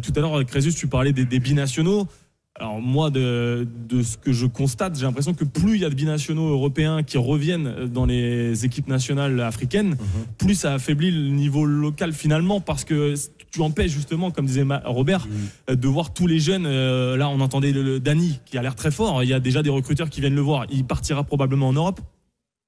tout 0.02 0.12
à 0.16 0.20
l'heure, 0.20 0.44
Crésus, 0.46 0.72
tu 0.72 0.86
parlais 0.86 1.12
des, 1.12 1.26
des 1.26 1.38
binationaux. 1.38 2.08
Alors 2.56 2.80
moi, 2.80 3.10
de, 3.10 3.66
de, 3.88 4.02
ce 4.02 4.16
que 4.18 4.32
je 4.32 4.46
constate, 4.46 4.98
j'ai 4.98 5.04
l'impression 5.04 5.34
que 5.34 5.44
plus 5.44 5.76
il 5.76 5.80
y 5.82 5.84
a 5.84 5.90
de 5.90 5.94
binationaux 5.94 6.48
européens 6.48 7.02
qui 7.02 7.16
reviennent 7.16 7.86
dans 7.86 8.04
les 8.04 8.64
équipes 8.64 8.88
nationales 8.88 9.40
africaines, 9.40 9.90
mhm. 9.90 9.98
plus 10.36 10.54
ça 10.56 10.74
affaiblit 10.74 11.10
le 11.10 11.28
niveau 11.30 11.64
local 11.64 12.12
finalement, 12.12 12.60
parce 12.60 12.84
que 12.84 13.14
tu 13.50 13.60
empêches 13.62 13.92
justement, 13.92 14.30
comme 14.30 14.46
disait 14.46 14.64
Robert, 14.84 15.26
mhm. 15.26 15.76
de 15.76 15.88
voir 15.88 16.12
tous 16.12 16.26
les 16.26 16.38
jeunes. 16.38 16.66
Euh, 16.66 17.16
là, 17.16 17.28
on 17.28 17.40
entendait 17.40 17.72
le, 17.72 18.00
Dani 18.00 18.40
qui 18.46 18.58
a 18.58 18.62
l'air 18.62 18.74
très 18.74 18.90
fort. 18.90 19.22
Il 19.22 19.28
y 19.28 19.34
a 19.34 19.40
déjà 19.40 19.62
des 19.62 19.70
recruteurs 19.70 20.10
qui 20.10 20.20
viennent 20.20 20.34
le 20.34 20.40
voir. 20.40 20.66
Il 20.70 20.84
partira 20.84 21.24
probablement 21.24 21.68
en 21.68 21.72
Europe, 21.72 22.00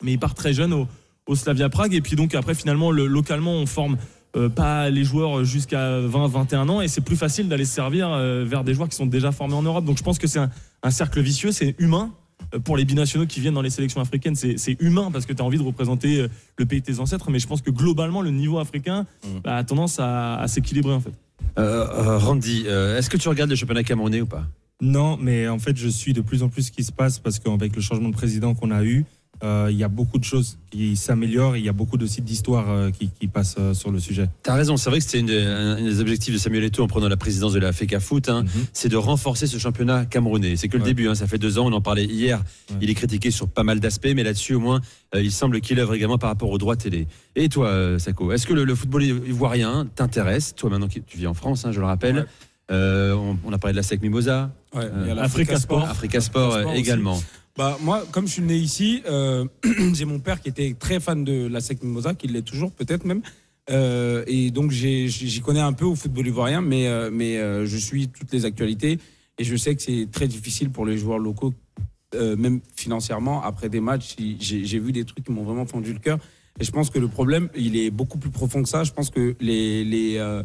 mais 0.03 0.13
il 0.13 0.19
part 0.19 0.35
très 0.35 0.53
jeune 0.53 0.73
au, 0.73 0.89
au 1.27 1.37
Slavia 1.37 1.69
Prague. 1.69 1.95
Et 1.95 2.01
puis 2.01 2.17
donc 2.17 2.35
après, 2.35 2.55
finalement, 2.55 2.91
le, 2.91 3.07
localement, 3.07 3.53
on 3.53 3.67
forme 3.67 3.97
euh, 4.35 4.49
pas 4.49 4.89
les 4.89 5.05
joueurs 5.05 5.45
jusqu'à 5.45 6.01
20-21 6.01 6.69
ans 6.71 6.81
et 6.81 6.89
c'est 6.89 7.03
plus 7.03 7.17
facile 7.17 7.51
d'aller 7.51 7.67
servir 7.67 8.11
euh, 8.11 8.47
vers 8.47 8.65
des 8.65 8.73
joueurs 8.73 8.89
qui 8.89 8.97
sont 8.97 9.05
déjà 9.05 9.31
formés 9.31 9.55
en 9.55 9.63
Europe. 9.63 9.85
Donc 9.85 9.99
je 9.99 10.03
pense 10.03 10.19
que 10.19 10.27
c'est 10.27 10.39
un, 10.39 10.91
cercle 10.91 11.21
vicieux, 11.21 11.53
c'est 11.53 11.75
humain. 11.79 12.11
Euh, 12.55 12.59
pour 12.59 12.77
les 12.77 12.85
binationaux 12.85 13.27
qui 13.27 13.41
viennent 13.41 13.55
dans 13.55 13.63
les 13.63 13.71
sélections 13.71 14.01
africaines, 14.01 14.35
c'est 14.35 14.77
humain 14.81 15.11
parce 15.13 15.27
que 15.27 15.33
tu 15.33 15.43
as 15.43 15.45
envie 15.45 15.59
de 15.59 15.63
représenter 15.63 16.27
le 16.59 16.67
pays 16.67 16.81
de 16.81 16.87
tes 16.87 16.99
ancêtres, 17.01 17.31
mais 17.31 17.39
je 17.39 17.47
pense 17.47 17.63
que 17.63 17.71
globalement, 17.71 18.23
le 18.23 18.31
niveau 18.31 18.59
africain 18.59 19.07
mm. 19.25 19.41
bah, 19.45 19.57
a 19.57 19.65
tendance 19.65 19.99
à, 19.99 20.45
s'équilibrer 20.49 20.93
en 20.93 21.01
fait. 21.01 21.13
Randy, 21.57 22.67
est-ce 22.67 23.11
que 23.11 23.17
tu 23.17 23.29
regardes 23.29 23.51
le 23.51 23.57
championnat 23.57 23.83
camerounais 23.83 24.21
ou 24.21 24.27
pas? 24.27 24.47
Non, 24.83 25.17
mais 25.17 25.49
en 25.49 25.61
fait, 25.61 25.77
je 25.77 25.89
suis 25.89 26.13
de 26.13 26.21
plus 26.21 26.43
en 26.43 26.49
plus 26.49 26.63
ce 26.65 26.73
qui 26.73 26.83
se 26.83 26.91
passe 26.91 27.21
parce 27.21 27.39
qu'avec 27.39 27.77
le 27.77 27.81
changement 27.81 28.09
de 28.09 28.15
président 28.15 28.53
qu'on 28.55 28.73
a 28.73 28.83
eu, 28.83 28.99
euh, 28.99 29.05
il 29.43 29.77
y 29.77 29.85
a 29.85 29.89
beaucoup 29.89 30.19
de 30.19 30.25
choses 30.25 30.59
qui 30.73 30.97
s'améliorent. 30.97 31.57
Il 31.57 31.65
y 31.65 31.69
a 31.69 31.73
beaucoup 31.73 31.99
aussi 31.99 32.23
d'histoires 32.23 32.71
euh, 32.71 32.91
qui, 32.91 33.11
qui, 33.21 33.29
passent 33.29 33.57
euh, 33.59 33.75
sur 33.75 33.91
le 33.91 34.01
sujet. 34.01 34.29
Tu 34.43 34.51
as 34.51 34.55
raison, 34.55 34.77
c'est 34.77 34.91
vrai 34.91 34.99
que 34.99 35.05
c'était 35.05 35.43
un, 35.43 35.77
des 35.77 36.01
objectifs 36.01 36.33
de 36.33 36.39
Samuel 36.39 36.65
Eto'o 36.65 36.85
en 36.85 36.89
prenant 36.89 37.09
la 37.09 37.17
présidence 37.17 37.53
de 37.53 37.61
la 37.61 37.73
FECA 37.73 38.01
Foot, 38.01 38.29
hein, 38.29 38.43
mhm. 38.43 38.65
c'est 38.73 38.89
de 38.89 38.97
renforcer 38.97 39.47
ce 39.47 39.59
championnat 39.59 40.07
camerounais. 40.07 40.57
C'est 40.57 40.69
que 40.69 40.77
le 40.77 40.83
début, 40.83 41.09
hein, 41.09 41.15
ça 41.15 41.27
fait 41.27 41.39
deux 41.39 41.59
ans, 41.59 41.67
on 41.67 41.73
en 41.73 41.81
parlait 41.81 42.05
hier. 42.05 42.43
Il 42.81 42.91
est 42.91 42.95
critiqué 42.95 43.31
sur 43.31 43.49
pas 43.49 43.63
mal 43.63 43.81
d'aspects, 43.81 44.13
mais 44.15 44.23
là-dessus, 44.23 44.55
au 44.55 44.61
moins, 44.61 44.81
il 45.15 45.31
semble 45.31 45.61
qu'il 45.61 45.79
œuvre 45.79 45.95
également 45.95 46.19
par 46.19 46.31
rapport 46.31 46.51
aux 46.51 46.59
droits 46.59 46.77
télé. 46.77 47.07
Et 47.37 47.49
toi, 47.49 47.99
Sako, 47.99 48.33
est-ce 48.33 48.47
que 48.47 48.55
le, 48.55 48.75
football 48.75 49.03
ivoirien 49.03 49.87
t'intéresse? 49.95 50.55
Toi, 50.55 50.71
maintenant, 50.71 50.89
tu 50.89 51.03
vis 51.17 51.27
en 51.27 51.35
France, 51.35 51.65
hein, 51.65 51.73
je 51.73 51.81
le 51.81 51.87
rappelle. 51.87 52.27
On, 52.71 53.53
a 53.53 53.59
parlé 53.59 53.73
de 53.73 53.77
la 53.77 53.83
SEC 53.83 54.03
Mimosa. 54.03 54.51
Ouais, 54.75 54.89
Africa, 55.19 55.59
Sport. 55.59 55.89
Africa 55.89 56.21
Sport, 56.21 56.73
également. 56.75 57.21
Bah, 57.57 57.77
moi, 57.83 58.05
comme 58.11 58.27
je 58.27 58.33
suis 58.33 58.43
né 58.43 58.57
ici, 58.57 59.03
euh, 59.07 59.45
j'ai 59.93 60.07
mon 60.07 60.21
père 60.21 60.41
qui 60.41 60.49
était 60.49 60.75
très 60.79 61.01
fan 61.01 61.23
de 61.23 61.47
la 61.47 61.61
SEC 61.61 61.83
Mimosa, 61.83 62.15
qui 62.15 62.29
l'est 62.29 62.43
toujours 62.43 62.73
peut-être 62.73 63.05
même. 63.05 63.23
Euh, 63.71 64.25
et 64.27 64.51
donc 64.51 64.71
j'y 64.73 65.41
connais 65.41 65.61
un 65.61 65.73
peu 65.73 65.85
au 65.85 65.95
football 65.95 66.27
ivoirien, 66.27 66.63
mais, 66.63 66.89
euh, 66.89 67.11
mais 67.13 67.37
je 67.67 67.77
suis 67.77 68.09
toutes 68.09 68.33
les 68.33 68.45
actualités. 68.45 68.99
Et 69.39 69.45
je 69.45 69.57
sais 69.57 69.75
que 69.75 69.83
c'est 69.83 70.09
très 70.11 70.29
difficile 70.29 70.71
pour 70.71 70.87
les 70.87 70.97
joueurs 70.97 71.19
locaux, 71.19 71.53
même 72.15 72.61
financièrement. 72.75 73.43
Après 73.43 73.69
des 73.69 73.81
matchs, 73.81 74.17
j'ai 74.39 74.79
vu 74.79 74.93
des 74.93 75.05
trucs 75.05 75.25
qui 75.25 75.33
m'ont 75.33 75.45
vraiment 75.45 75.67
fendu 75.67 75.93
le 75.93 75.99
cœur. 75.99 76.19
Et 76.61 76.65
je 76.65 76.71
pense 76.71 76.91
que 76.91 76.99
le 76.99 77.09
problème, 77.09 77.49
il 77.57 77.77
est 77.77 77.91
beaucoup 77.91 78.19
plus 78.19 78.31
profond 78.31 78.63
que 78.63 78.69
ça. 78.69 78.85
Je 78.85 78.93
pense 78.93 79.11
que 79.11 79.35
les, 79.41 79.85
les, 79.85 80.43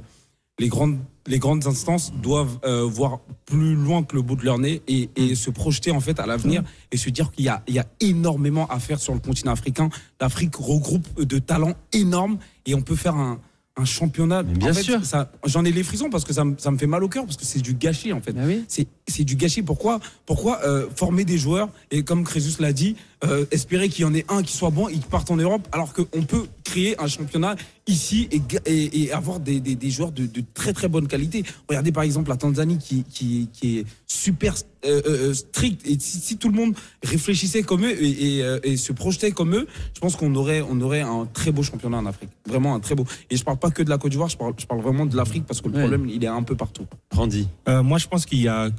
les 0.60 0.68
grandes 0.70 0.98
les 1.28 1.40
grandes 1.40 1.68
instances 1.68 2.14
doivent 2.14 2.58
euh, 2.64 2.84
voir 2.84 3.20
plus 3.46 3.76
loin 3.76 4.04
que 4.04 4.16
le 4.16 4.22
bout 4.22 4.38
de 4.38 4.46
leur 4.46 4.60
nez 4.60 4.82
et, 4.88 5.10
et 5.16 5.36
se 5.36 5.50
projeter 5.50 5.92
en 5.92 6.00
fait 6.00 6.20
à 6.20 6.26
l'avenir 6.26 6.64
et 6.92 6.98
se 6.98 7.10
dire 7.10 7.32
qu'il 7.32 7.46
y 7.46 7.50
a, 7.50 7.64
il 7.68 7.76
y 7.76 7.80
a 7.80 7.86
énormément 8.00 8.66
à 8.68 8.80
faire 8.80 9.00
sur 9.00 9.14
le 9.14 9.20
continent 9.20 9.52
africain. 9.52 9.90
L'Afrique 10.22 10.56
regroupe 10.56 11.22
de 11.22 11.40
talents 11.40 11.74
énormes 11.92 12.38
et 12.66 12.76
on 12.76 12.82
peut 12.82 12.96
faire 12.96 13.16
un, 13.16 13.40
un 13.78 13.86
championnat. 13.86 14.44
bien 14.44 14.74
sûr. 14.74 15.00
J'en 15.46 15.66
ai 15.66 15.72
les 15.72 15.84
frissons 15.84 16.10
parce 16.10 16.24
que 16.24 16.34
ça, 16.34 16.44
ça, 16.58 16.72
me 16.72 16.78
fait 16.78 16.88
mal 16.88 17.04
au 17.04 17.10
cœur 17.10 17.26
parce 17.26 17.38
que 17.38 17.46
c'est 17.46 17.62
du 17.62 17.74
gâchis 17.74 18.14
en 18.14 18.22
fait. 18.22 18.36
Oui. 18.38 18.66
C'est 18.68 18.88
du 19.20 19.36
gâchis. 19.36 19.62
Pourquoi 19.62 20.00
Pourquoi 20.26 20.60
euh, 20.64 20.88
former 20.96 21.26
des 21.26 21.38
joueurs 21.38 21.70
et 21.92 22.04
comme 22.04 22.24
Crésus 22.24 22.62
l'a 22.62 22.74
dit, 22.74 22.96
euh, 23.24 23.46
espérer 23.50 23.90
qu'il 23.90 24.04
y 24.04 24.06
en 24.06 24.14
ait 24.14 24.26
un 24.30 24.44
qui 24.44 24.56
soit 24.56 24.70
bon 24.70 24.88
et 24.90 24.94
qui 24.94 25.08
parte 25.10 25.32
en 25.32 25.38
Europe 25.38 25.68
alors 25.72 25.92
qu'on 25.92 26.22
peut 26.22 26.46
créer 26.64 27.02
un 27.02 27.08
championnat 27.08 27.56
ici 27.88 28.30
et, 28.32 29.04
et, 29.04 29.12
avoir 29.12 29.40
des, 29.40 29.60
des, 29.60 29.76
des 29.76 29.90
joueurs 29.90 30.12
de, 30.12 30.26
de, 30.26 30.44
très 30.54 30.74
très 30.74 30.88
bonne 30.88 31.08
qualité. 31.08 31.44
Regardez 31.68 31.92
par 31.92 32.04
exemple 32.04 32.30
la 32.30 32.38
Tanzanie 32.38 32.78
qui, 32.78 33.06
qui, 33.10 33.50
qui 33.54 33.80
est 33.80 33.86
super 34.06 34.54
euh, 34.86 35.02
euh, 35.08 35.34
strict 35.34 35.82
et 35.88 35.98
si, 36.00 36.20
si, 36.20 36.38
tout 36.38 36.50
le 36.50 36.56
monde 36.56 36.76
réfléchissait 37.04 37.64
comme 37.64 37.86
eux 37.86 38.04
et, 38.04 38.44
et 38.64 38.78
se 38.78 38.92
projetait 38.92 39.32
comme 39.32 39.56
eux, 39.56 39.68
je 39.96 40.00
pense 40.00 40.16
qu'on 40.16 40.36
aurait, 40.36 40.62
on 40.70 40.80
aurait 40.82 41.02
un 41.02 41.28
très 41.34 41.52
beau 41.52 41.64
championnat 41.64 41.98
en 41.98 42.06
Afrique. 42.06 42.30
Vraiment 42.46 42.76
un 42.76 42.80
très 42.80 42.94
beau. 42.94 43.06
Et 43.32 43.38
je 43.38 43.44
parle 43.44 43.58
pas 43.58 43.72
que 43.72 43.82
de 43.82 43.90
la 43.90 43.98
Côte 43.98 44.12
d'Ivoire, 44.12 44.30
je 44.30 44.38
parle, 44.38 44.54
je 44.58 44.66
parle 44.68 44.82
vraiment 44.82 45.06
de 45.06 45.16
l'Afrique 45.16 45.46
parce 45.48 45.62
que 45.62 45.70
le 45.70 45.80
problème 45.80 46.08
il 46.08 46.24
est 46.24 46.28
un 46.28 46.44
peu 46.44 46.56
partout. 46.56 46.86
Randy. 47.12 47.48
Euh, 47.68 47.82
moi 47.82 47.98
je 47.98 48.08
pense 48.08 48.26
qu'il 48.26 48.42
y 48.42 48.48
a 48.48 48.70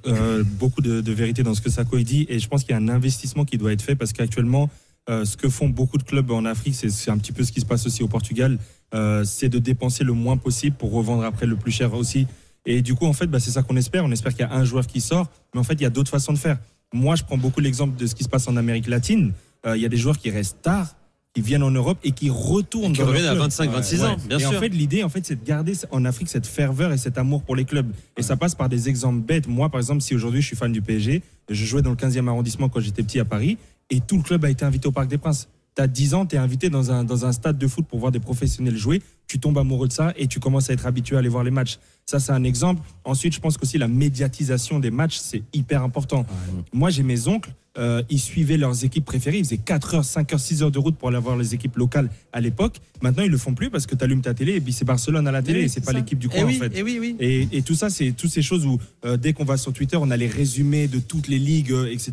beaucoup 0.58 0.80
de, 0.80 1.12
vérité 1.12 1.42
dans 1.42 1.54
ce 1.54 1.60
que 1.60 1.70
Sako 1.70 1.98
dit 1.98 2.26
et 2.28 2.38
je 2.38 2.48
pense 2.48 2.62
qu'il 2.62 2.72
y 2.72 2.74
a 2.74 2.78
un 2.78 2.88
investissement 2.88 3.44
qui 3.44 3.58
doit 3.58 3.72
être 3.72 3.82
fait 3.82 3.96
parce 3.96 4.12
qu'actuellement 4.12 4.70
ce 5.08 5.36
que 5.36 5.48
font 5.48 5.68
beaucoup 5.68 5.96
de 5.96 6.02
clubs 6.02 6.30
en 6.30 6.44
Afrique, 6.44 6.74
c'est 6.74 7.10
un 7.10 7.18
petit 7.18 7.32
peu 7.32 7.42
ce 7.42 7.52
qui 7.52 7.60
se 7.60 7.66
passe 7.66 7.86
aussi 7.86 8.02
au 8.02 8.08
Portugal 8.08 8.58
euh, 8.94 9.22
c'est 9.24 9.50
de 9.50 9.58
dépenser 9.58 10.02
le 10.02 10.14
moins 10.14 10.38
possible 10.38 10.76
pour 10.76 10.92
revendre 10.92 11.24
après 11.24 11.46
le 11.46 11.56
plus 11.56 11.72
cher 11.72 11.92
aussi. 11.94 12.26
Et 12.64 12.80
du 12.82 12.94
coup, 12.94 13.06
en 13.06 13.12
fait, 13.12 13.26
bah, 13.26 13.38
c'est 13.38 13.50
ça 13.50 13.62
qu'on 13.62 13.76
espère. 13.76 14.04
On 14.04 14.10
espère 14.10 14.32
qu'il 14.32 14.46
y 14.46 14.48
a 14.48 14.52
un 14.52 14.64
joueur 14.64 14.86
qui 14.86 15.00
sort, 15.00 15.28
mais 15.52 15.60
en 15.60 15.64
fait, 15.64 15.74
il 15.74 15.82
y 15.82 15.86
a 15.86 15.90
d'autres 15.90 16.10
façons 16.10 16.32
de 16.32 16.38
faire. 16.38 16.58
Moi, 16.92 17.16
je 17.16 17.22
prends 17.22 17.36
beaucoup 17.36 17.60
l'exemple 17.60 17.98
de 17.98 18.06
ce 18.06 18.14
qui 18.14 18.24
se 18.24 18.28
passe 18.28 18.48
en 18.48 18.56
Amérique 18.56 18.86
latine. 18.86 19.32
Euh, 19.66 19.76
il 19.76 19.82
y 19.82 19.86
a 19.86 19.88
des 19.88 19.96
joueurs 19.96 20.18
qui 20.18 20.30
restent 20.30 20.62
tard, 20.62 20.96
qui 21.38 21.42
viennent 21.42 21.62
en 21.62 21.70
Europe 21.70 21.98
et 22.02 22.10
qui 22.10 22.30
retournent. 22.30 22.92
qui 22.92 23.02
reviennent 23.02 23.26
à 23.26 23.34
25, 23.34 23.70
26 23.70 24.02
ans, 24.02 24.16
bien 24.28 24.38
et 24.38 24.40
sûr. 24.40 24.50
en 24.50 24.52
fait, 24.54 24.70
l'idée, 24.70 25.04
en 25.04 25.08
fait, 25.08 25.24
c'est 25.24 25.40
de 25.40 25.46
garder 25.46 25.72
en 25.92 26.04
Afrique 26.04 26.28
cette 26.28 26.48
ferveur 26.48 26.92
et 26.92 26.98
cet 26.98 27.16
amour 27.16 27.44
pour 27.44 27.54
les 27.54 27.64
clubs. 27.64 27.86
Et 28.16 28.22
ça 28.22 28.36
passe 28.36 28.56
par 28.56 28.68
des 28.68 28.88
exemples 28.88 29.20
bêtes. 29.20 29.46
Moi, 29.46 29.68
par 29.68 29.78
exemple, 29.78 30.02
si 30.02 30.16
aujourd'hui 30.16 30.42
je 30.42 30.48
suis 30.48 30.56
fan 30.56 30.72
du 30.72 30.82
PSG, 30.82 31.22
je 31.48 31.64
jouais 31.64 31.80
dans 31.80 31.90
le 31.90 31.96
15e 31.96 32.26
arrondissement 32.26 32.68
quand 32.68 32.80
j'étais 32.80 33.04
petit 33.04 33.20
à 33.20 33.24
Paris, 33.24 33.56
et 33.88 34.00
tout 34.00 34.16
le 34.16 34.24
club 34.24 34.44
a 34.44 34.50
été 34.50 34.64
invité 34.64 34.88
au 34.88 34.90
Parc 34.90 35.06
des 35.06 35.16
Princes 35.18 35.48
tu 35.78 35.82
as 35.84 35.86
10 35.86 36.14
ans, 36.14 36.26
tu 36.26 36.34
es 36.34 36.38
invité 36.38 36.70
dans 36.70 36.90
un, 36.90 37.04
dans 37.04 37.24
un 37.24 37.30
stade 37.30 37.56
de 37.56 37.68
foot 37.68 37.86
pour 37.86 38.00
voir 38.00 38.10
des 38.10 38.18
professionnels 38.18 38.76
jouer, 38.76 39.00
tu 39.28 39.38
tombes 39.38 39.58
amoureux 39.58 39.86
de 39.86 39.92
ça 39.92 40.12
et 40.16 40.26
tu 40.26 40.40
commences 40.40 40.70
à 40.70 40.72
être 40.72 40.86
habitué 40.86 41.14
à 41.14 41.20
aller 41.20 41.28
voir 41.28 41.44
les 41.44 41.52
matchs. 41.52 41.78
Ça, 42.04 42.18
c'est 42.18 42.32
un 42.32 42.42
exemple. 42.42 42.82
Ensuite, 43.04 43.34
je 43.34 43.40
pense 43.40 43.56
qu'aussi 43.56 43.78
la 43.78 43.86
médiatisation 43.86 44.80
des 44.80 44.90
matchs, 44.90 45.18
c'est 45.18 45.42
hyper 45.52 45.84
important. 45.84 46.26
Moi, 46.72 46.90
j'ai 46.90 47.04
mes 47.04 47.28
oncles, 47.28 47.52
euh, 47.76 48.02
ils 48.10 48.18
suivaient 48.18 48.56
leurs 48.56 48.84
équipes 48.84 49.04
préférées. 49.04 49.38
Ils 49.38 49.44
faisaient 49.44 49.58
4 49.58 49.94
heures, 49.94 50.04
5 50.04 50.32
heures, 50.32 50.40
6 50.40 50.62
heures 50.64 50.70
de 50.72 50.80
route 50.80 50.96
pour 50.96 51.10
aller 51.10 51.18
voir 51.18 51.36
les 51.36 51.54
équipes 51.54 51.76
locales 51.76 52.10
à 52.32 52.40
l'époque. 52.40 52.80
Maintenant, 53.00 53.22
ils 53.22 53.30
le 53.30 53.38
font 53.38 53.54
plus 53.54 53.70
parce 53.70 53.86
que 53.86 53.94
tu 53.94 54.02
allumes 54.02 54.22
ta 54.22 54.34
télé 54.34 54.54
et 54.54 54.60
puis 54.60 54.72
c'est 54.72 54.84
Barcelone 54.84 55.28
à 55.28 55.32
la 55.32 55.42
télé 55.42 55.60
et 55.60 55.68
c'est 55.68 55.84
pas 55.84 55.92
l'équipe 55.92 56.18
du 56.18 56.28
coin 56.28 56.44
en 56.44 56.48
fait. 56.48 56.76
Et, 56.76 56.82
oui, 56.82 56.98
oui. 57.00 57.16
et, 57.20 57.62
tout 57.62 57.74
ça, 57.74 57.88
c'est 57.88 58.10
toutes 58.10 58.30
ces 58.30 58.42
choses 58.42 58.66
où 58.66 58.80
euh, 59.04 59.16
dès 59.16 59.32
qu'on 59.32 59.44
va 59.44 59.56
sur 59.56 59.72
Twitter, 59.72 59.96
on 59.96 60.10
a 60.10 60.16
les 60.16 60.26
résumés 60.26 60.88
de 60.88 60.98
toutes 60.98 61.28
les 61.28 61.38
ligues, 61.38 61.70
euh, 61.70 61.92
etc. 61.92 62.12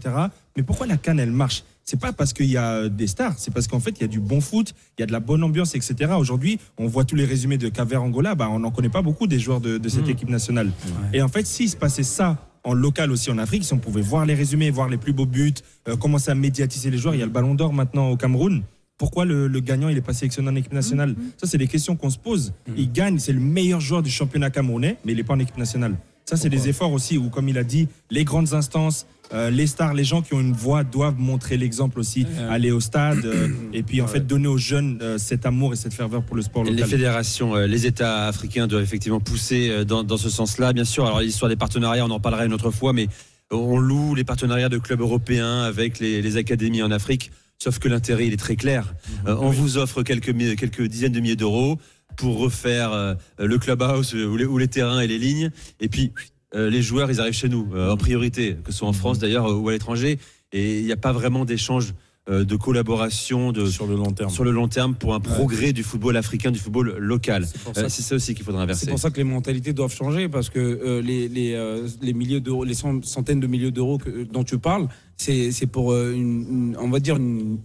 Mais 0.56 0.62
pourquoi 0.62 0.86
la 0.86 0.98
canne, 0.98 1.20
elle 1.20 1.32
marche? 1.32 1.64
C'est 1.86 2.00
pas 2.00 2.12
parce 2.12 2.34
qu'il 2.34 2.48
y 2.48 2.58
a 2.58 2.90
des 2.90 3.06
stars, 3.06 3.36
c'est 3.38 3.54
parce 3.54 3.68
qu'en 3.68 3.80
fait, 3.80 3.92
il 3.92 4.02
y 4.02 4.04
a 4.04 4.08
du 4.08 4.20
bon 4.20 4.42
foot, 4.42 4.74
il 4.98 5.02
y 5.02 5.04
a 5.04 5.06
de 5.06 5.12
la 5.12 5.20
bonne 5.20 5.44
ambiance, 5.44 5.76
etc. 5.76 6.14
Aujourd'hui, 6.18 6.60
on 6.80 6.88
voit 6.88 7.06
tous 7.06 7.16
les 7.16 7.26
résumés 7.26 7.60
de 7.60 7.70
Caver 7.70 7.98
Angola, 7.98 8.34
bah, 8.34 8.50
on 8.50 8.60
n'en 8.60 8.72
connaît 8.72 8.90
pas 8.90 9.04
beaucoup 9.04 9.28
des 9.28 9.38
joueurs 9.38 9.62
de, 9.62 9.80
cette 9.88 10.08
mmh. 10.08 10.10
équipe 10.10 10.30
nationale. 10.30 10.72
Et 11.14 11.22
en 11.22 11.28
fait, 11.28 11.46
s'il 11.46 11.70
se 11.70 11.78
passait 11.78 12.04
ça 12.04 12.38
en 12.64 12.74
local 12.74 13.12
aussi 13.12 13.30
en 13.30 13.38
Afrique, 13.38 13.64
si 13.64 13.74
on 13.74 13.78
pouvait 13.78 14.02
voir 14.02 14.26
les 14.26 14.34
résumés, 14.34 14.72
voir 14.72 14.90
les 14.90 14.98
plus 14.98 15.14
beaux 15.14 15.28
buts, 15.28 15.54
euh, 15.88 15.96
commencer 15.96 16.32
à 16.32 16.36
médiatiser 16.36 16.90
les 16.90 16.98
joueurs, 16.98 17.14
il 17.14 17.20
y 17.20 17.24
a 17.24 17.28
le 17.28 17.32
ballon 17.32 17.54
d'or 17.54 17.72
maintenant 17.72 18.10
au 18.10 18.18
Cameroun. 18.18 18.64
Pourquoi 18.98 19.26
le, 19.26 19.48
gagnant 19.60 19.90
il 19.90 19.98
est 19.98 20.02
pas 20.02 20.14
sélectionné 20.14 20.50
en 20.50 20.56
équipe 20.56 20.74
nationale 20.74 21.12
mmh. 21.12 21.34
Ça, 21.38 21.46
c'est 21.46 21.60
des 21.60 21.68
questions 21.68 21.96
qu'on 21.96 22.10
se 22.10 22.18
pose. 22.18 22.54
Mmh. 22.68 22.72
Il 22.78 22.92
gagne, 22.92 23.20
c'est 23.20 23.34
le 23.34 23.40
meilleur 23.40 23.80
joueur 23.80 24.02
du 24.02 24.10
championnat 24.10 24.50
camerounais, 24.50 24.98
mais 25.06 25.12
il 25.12 25.18
n'est 25.18 25.24
pas 25.24 25.36
en 25.36 25.40
équipe 25.40 25.58
nationale. 25.58 25.96
Ça, 26.26 26.38
c'est 26.38 26.50
des 26.50 26.70
efforts 26.70 26.92
aussi 26.92 27.20
où, 27.20 27.30
comme 27.30 27.48
il 27.50 27.58
a 27.60 27.64
dit, 27.64 27.88
les 28.10 28.24
grandes 28.24 28.54
instances, 28.54 29.06
euh, 29.34 29.50
les 29.50 29.68
stars, 29.68 29.94
les 29.94 30.04
gens 30.04 30.22
qui 30.22 30.34
ont 30.34 30.40
une 30.40 30.54
voix 30.54 30.84
doivent 30.84 31.20
montrer 31.20 31.58
l'exemple 31.58 32.00
aussi, 32.00 32.26
aller 32.50 32.72
au 32.72 32.80
stade 32.80 33.26
euh, 33.26 33.48
et 33.74 33.84
puis 33.84 34.02
en 34.02 34.08
fait 34.08 34.26
donner 34.26 34.48
aux 34.48 34.58
jeunes 34.58 35.00
euh, 35.02 35.18
cet 35.18 35.46
amour 35.46 35.74
et 35.74 35.76
cette 35.76 35.94
ferveur 35.94 36.24
pour 36.24 36.36
le 36.36 36.42
sport 36.42 36.64
local. 36.64 36.78
Les 36.78 36.86
fédérations, 36.86 37.56
les 37.56 37.86
États 37.86 38.28
africains 38.28 38.68
doivent 38.68 38.84
effectivement 38.84 39.20
pousser 39.20 39.86
dans, 39.86 40.04
dans 40.04 40.18
ce 40.18 40.30
sens-là, 40.30 40.74
bien 40.74 40.86
sûr. 40.86 41.06
Alors 41.06 41.22
l'histoire 41.22 41.50
des 41.50 41.56
partenariats, 41.56 42.06
on 42.06 42.12
en 42.12 42.20
parlera 42.20 42.46
une 42.46 42.54
autre 42.54 42.72
fois, 42.72 42.94
mais 42.94 43.08
on 43.52 43.78
loue 43.78 44.16
les 44.16 44.24
partenariats 44.24 44.70
de 44.70 44.78
clubs 44.78 45.02
européens 45.02 45.64
avec 45.64 46.00
les, 46.00 46.22
les 46.22 46.38
académies 46.38 46.84
en 46.84 46.92
Afrique. 46.92 47.32
Sauf 47.58 47.80
que 47.80 47.88
l'intérêt, 47.88 48.28
il 48.28 48.34
est 48.34 48.38
très 48.38 48.58
clair. 48.58 48.94
on 49.26 49.50
vous 49.50 49.78
offre 49.78 50.04
quelques, 50.04 50.36
quelques 50.58 50.84
dizaines 50.84 51.14
de 51.14 51.20
milliers 51.20 51.36
d'euros 51.38 51.80
pour 52.18 52.38
refaire 52.38 53.16
le 53.40 53.58
clubhouse 53.58 54.14
ou 54.14 54.36
les, 54.36 54.46
ou 54.46 54.58
les 54.58 54.68
terrains 54.68 55.00
et 55.00 55.08
les 55.08 55.18
lignes. 55.18 55.52
Et 55.80 55.88
puis, 55.88 56.12
les 56.56 56.82
joueurs, 56.82 57.12
ils 57.12 57.20
arrivent 57.20 57.34
chez 57.34 57.50
nous, 57.50 57.68
euh, 57.74 57.92
en 57.92 57.98
priorité, 57.98 58.56
que 58.64 58.72
ce 58.72 58.80
soit 58.80 58.88
en 58.88 58.94
France 58.94 59.20
d'ailleurs 59.20 59.60
ou 59.60 59.70
à 59.70 59.72
l'étranger. 59.72 60.20
Et 60.54 60.80
il 60.80 60.86
n'y 60.86 60.92
a 60.92 60.98
pas 60.98 61.12
vraiment 61.12 61.44
d'échange 61.44 61.94
euh, 62.30 62.44
de 62.44 62.56
collaboration 62.56 63.52
de, 63.52 63.66
sur 63.66 63.88
le 63.88 63.96
long 63.96 64.12
terme. 64.12 64.30
sur 64.30 64.44
le 64.44 64.52
long 64.52 64.68
terme 64.68 64.96
pour 64.96 65.14
un 65.14 65.20
progrès 65.20 65.74
du 65.74 65.84
football 65.84 66.18
africain 66.18 66.52
du 66.52 66.60
football 66.60 66.96
local. 66.98 67.46
C'est 67.74 67.90
ça, 67.90 68.16
aussi 68.16 68.34
qu'il 68.34 68.46
faudra 68.46 68.64
inverser. 68.64 68.86
c'est 68.86 68.92
pour 68.92 69.00
ça 69.00 69.12
que 69.12 69.18
les 69.18 69.24
mentalités 69.24 69.74
doivent 69.74 69.94
changer 69.94 70.28
parce 70.28 70.50
que 70.50 71.02
les, 71.04 71.28
les, 71.28 71.82
les 72.02 72.14
milliers 72.14 72.40
d'euros 72.40 72.64
les 72.64 72.74
centaines 72.74 73.40
de 73.40 73.48
milliers 73.48 73.72
d'euros 73.72 74.00
dont 74.32 74.44
tu 74.44 74.58
parles 74.58 74.88
c'est 75.18 75.68
pour 75.68 75.96
une, 75.96 76.76
on 76.80 76.90
va 76.90 77.00
dire 77.00 77.18
une 77.18 77.60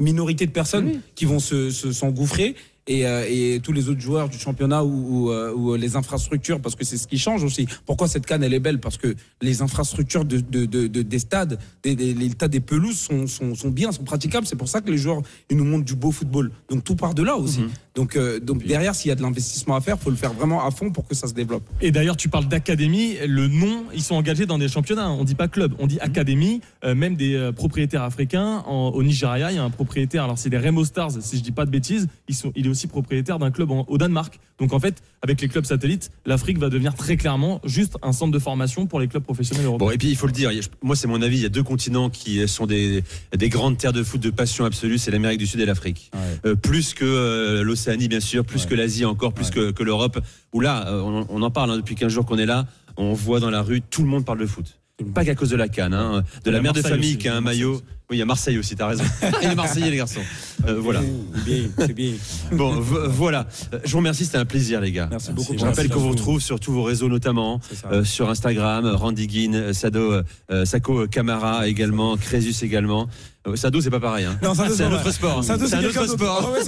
minorité 0.00 0.46
de 0.46 0.52
personnes 0.52 1.00
qui 1.14 1.26
vont 1.26 1.38
se 1.38 1.70
s'engouffrer 1.70 2.54
euh, 2.88 3.26
et, 3.28 3.60
tous 3.60 3.72
les 3.72 3.88
autres 3.88 4.00
joueurs 4.00 4.28
du 4.28 4.38
championnat 4.38 4.84
ou, 4.84 5.30
euh, 5.30 5.52
ou, 5.52 5.74
les 5.74 5.96
infrastructures, 5.96 6.60
parce 6.60 6.76
que 6.76 6.84
c'est 6.84 6.96
ce 6.96 7.06
qui 7.06 7.18
change 7.18 7.42
aussi. 7.42 7.66
Pourquoi 7.84 8.08
cette 8.08 8.26
canne, 8.26 8.44
elle 8.44 8.54
est 8.54 8.60
belle? 8.60 8.80
Parce 8.80 8.96
que 8.96 9.14
les 9.42 9.62
infrastructures 9.62 10.24
de, 10.24 10.38
de, 10.38 10.66
de, 10.66 11.02
des 11.02 11.18
stades, 11.18 11.58
des, 11.82 11.96
des, 11.96 12.14
les 12.14 12.30
tas 12.30 12.48
des 12.48 12.60
pelouses 12.60 12.98
sont, 12.98 13.26
sont, 13.26 13.54
sont, 13.54 13.70
bien, 13.70 13.92
sont 13.92 14.04
praticables. 14.04 14.46
C'est 14.46 14.56
pour 14.56 14.68
ça 14.68 14.80
que 14.80 14.90
les 14.90 14.98
joueurs, 14.98 15.22
ils 15.50 15.56
nous 15.56 15.64
montrent 15.64 15.84
du 15.84 15.96
beau 15.96 16.12
football. 16.12 16.52
Donc 16.68 16.84
tout 16.84 16.96
part 16.96 17.14
de 17.14 17.22
là 17.22 17.36
aussi. 17.36 17.60
Mhm. 17.60 17.70
Donc, 17.96 18.14
euh, 18.14 18.38
donc 18.38 18.64
derrière, 18.64 18.94
s'il 18.94 19.08
y 19.08 19.12
a 19.12 19.14
de 19.14 19.22
l'investissement 19.22 19.74
à 19.74 19.80
faire, 19.80 19.98
faut 19.98 20.10
le 20.10 20.16
faire 20.16 20.32
vraiment 20.32 20.64
à 20.64 20.70
fond 20.70 20.90
pour 20.90 21.08
que 21.08 21.14
ça 21.14 21.26
se 21.26 21.34
développe. 21.34 21.64
Et 21.80 21.90
d'ailleurs, 21.90 22.16
tu 22.16 22.28
parles 22.28 22.46
d'académie. 22.46 23.16
Le 23.26 23.48
nom, 23.48 23.84
ils 23.94 24.02
sont 24.02 24.14
engagés 24.14 24.46
dans 24.46 24.58
des 24.58 24.68
championnats. 24.68 25.10
On 25.10 25.24
dit 25.24 25.34
pas 25.34 25.48
club, 25.48 25.74
on 25.78 25.86
dit 25.86 25.96
mhm. 25.96 26.02
académie. 26.02 26.60
même 26.84 27.16
des 27.16 27.50
propriétaires 27.56 28.02
africains. 28.02 28.62
au 28.66 29.02
Nigeria, 29.02 29.50
il 29.50 29.56
y 29.56 29.58
a 29.58 29.64
un 29.64 29.70
propriétaire. 29.70 30.24
Alors 30.24 30.38
c'est 30.38 30.50
des 30.50 30.58
Remo 30.58 30.84
Stars, 30.84 31.12
si 31.20 31.38
je 31.38 31.42
dis 31.42 31.52
pas 31.52 31.64
de 31.64 31.70
bêtises. 31.70 32.06
Ils 32.28 32.34
sont, 32.34 32.52
il 32.54 32.66
est 32.66 32.68
aussi 32.68 32.86
propriétaire 32.86 33.38
d'un 33.38 33.50
club 33.50 33.70
au 33.70 33.98
Danemark. 33.98 34.38
Donc 34.58 34.72
en 34.72 34.80
fait, 34.80 35.02
avec 35.22 35.40
les 35.40 35.48
clubs 35.48 35.64
satellites, 35.64 36.10
l'Afrique 36.24 36.58
va 36.58 36.68
devenir 36.68 36.94
très 36.94 37.16
clairement 37.16 37.60
juste 37.64 37.96
un 38.02 38.12
centre 38.12 38.32
de 38.32 38.38
formation 38.38 38.86
pour 38.86 39.00
les 39.00 39.08
clubs 39.08 39.22
professionnels 39.22 39.66
européens. 39.66 39.88
Bon, 39.88 39.92
et 39.92 39.98
puis 39.98 40.08
il 40.08 40.16
faut 40.16 40.26
le 40.26 40.32
dire, 40.32 40.50
moi 40.82 40.96
c'est 40.96 41.08
mon 41.08 41.20
avis, 41.20 41.36
il 41.38 41.42
y 41.42 41.46
a 41.46 41.50
deux 41.50 41.62
continents 41.62 42.08
qui 42.10 42.46
sont 42.48 42.66
des, 42.66 43.02
des 43.36 43.48
grandes 43.48 43.76
terres 43.76 43.92
de 43.92 44.02
foot 44.02 44.20
de 44.20 44.30
passion 44.30 44.64
absolue, 44.64 44.98
c'est 44.98 45.10
l'Amérique 45.10 45.38
du 45.38 45.46
Sud 45.46 45.60
et 45.60 45.66
l'Afrique. 45.66 46.10
Euh, 46.44 46.54
plus 46.54 46.94
que 46.94 47.04
euh, 47.04 47.64
l'Océanie 47.86 48.08
bien 48.08 48.20
sûr, 48.20 48.44
plus 48.44 48.66
que 48.66 48.74
l'Asie 48.74 49.04
encore, 49.04 49.32
plus 49.32 49.50
que, 49.50 49.70
que 49.70 49.82
l'Europe. 49.82 50.18
Où 50.52 50.60
là, 50.60 50.88
euh, 50.88 51.24
on, 51.28 51.42
en 51.42 51.50
parle 51.50 51.70
hein, 51.70 51.76
depuis 51.76 51.94
15 51.94 52.12
jours 52.12 52.26
qu'on 52.26 52.38
est 52.38 52.46
là, 52.46 52.66
on 52.96 53.12
voit 53.12 53.40
dans 53.40 53.50
la 53.50 53.62
rue, 53.62 53.80
tout 53.80 54.02
le 54.02 54.08
monde 54.08 54.24
parle 54.24 54.38
de 54.38 54.46
foot. 54.46 54.78
Pas 55.14 55.24
qu'à 55.24 55.34
cause 55.34 55.50
de 55.50 55.56
la 55.56 55.68
canne, 55.68 55.92
hein, 55.92 56.24
de 56.44 56.50
la, 56.50 56.60
mère 56.60 56.72
de 56.72 56.80
famille 56.80 57.18
qui 57.18 57.28
a 57.28 57.36
un 57.36 57.42
maillot 57.42 57.82
Oui, 58.08 58.16
il 58.16 58.18
y 58.18 58.22
a 58.22 58.24
Marseille 58.24 58.58
aussi, 58.58 58.76
t'as 58.76 58.86
raison. 58.86 59.04
il 59.42 59.50
est 59.50 59.54
Marseillais, 59.54 59.90
les 59.90 59.98
garçons. 59.98 60.22
Euh, 60.66 60.78
voilà. 60.80 61.00
Bien, 61.44 61.64
c'est 61.78 61.92
bien. 61.92 62.12
Bon, 62.52 62.80
voilà. 62.80 63.46
Euh, 63.72 63.78
je 63.84 63.92
vous 63.92 63.98
remercie, 63.98 64.24
c'était 64.24 64.38
un 64.38 64.44
plaisir, 64.44 64.80
les 64.80 64.92
gars. 64.92 65.08
Merci 65.10 65.32
beaucoup. 65.32 65.54
Je 65.56 65.64
rappelle 65.64 65.88
qu'on 65.88 66.00
vous 66.00 66.10
retrouve 66.10 66.40
sur 66.40 66.60
tous 66.60 66.72
vos 66.72 66.82
réseaux, 66.82 67.08
notamment 67.08 67.60
euh, 67.90 68.04
sur 68.04 68.28
Instagram, 68.28 68.86
Randy 68.86 69.26
Guin, 69.26 69.72
Sado, 69.72 70.22
Sako 70.64 71.06
Camara 71.08 71.68
également, 71.68 72.16
Crésus 72.16 72.64
également. 72.64 73.08
Sado, 73.54 73.80
c'est 73.80 73.90
pas 73.90 74.00
pareil. 74.00 74.24
Hein. 74.24 74.38
c'est 74.70 74.82
un 74.82 74.92
autre 74.92 75.10
sport. 75.12 75.44
c'est 75.44 75.52
un 75.52 75.84
autre 75.84 76.06
sport. 76.08 76.52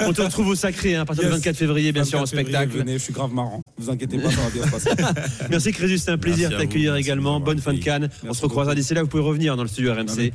On 0.00 0.12
te 0.12 0.20
retrouve 0.20 0.48
au 0.48 0.54
Sacré 0.54 0.94
hein, 0.94 1.02
à 1.02 1.04
partir 1.06 1.24
du 1.24 1.30
24 1.30 1.56
février, 1.56 1.92
bien 1.92 2.04
sûr, 2.04 2.20
en 2.20 2.26
spectacle. 2.26 2.76
Venez, 2.76 2.98
je 2.98 3.04
suis 3.04 3.12
grave 3.14 3.32
marrant. 3.32 3.62
Vous 3.78 3.88
inquiétez 3.88 4.18
pas, 4.18 4.30
ça 4.30 4.42
va 4.42 4.50
bien 4.50 4.66
se 4.66 4.70
passer. 4.70 4.90
Merci 5.50 5.72
Crésus, 5.72 5.98
c'était 5.98 6.12
un 6.12 6.18
plaisir 6.18 6.50
de 6.50 6.56
t'accueillir 6.56 6.96
également. 6.96 7.40
Bonne 7.40 7.60
fin 7.60 7.72
de 7.72 7.78
canne. 7.78 8.10
On 8.28 8.34
se 8.34 8.42
recroisera 8.42 8.74
d'ici 8.74 8.92
là. 8.92 9.02
Vous 9.02 9.08
pouvez 9.08 9.22
revenir 9.22 9.56
dans 9.56 9.62
le 9.62 9.68
studio 9.68 9.94
RMC. 9.94 10.32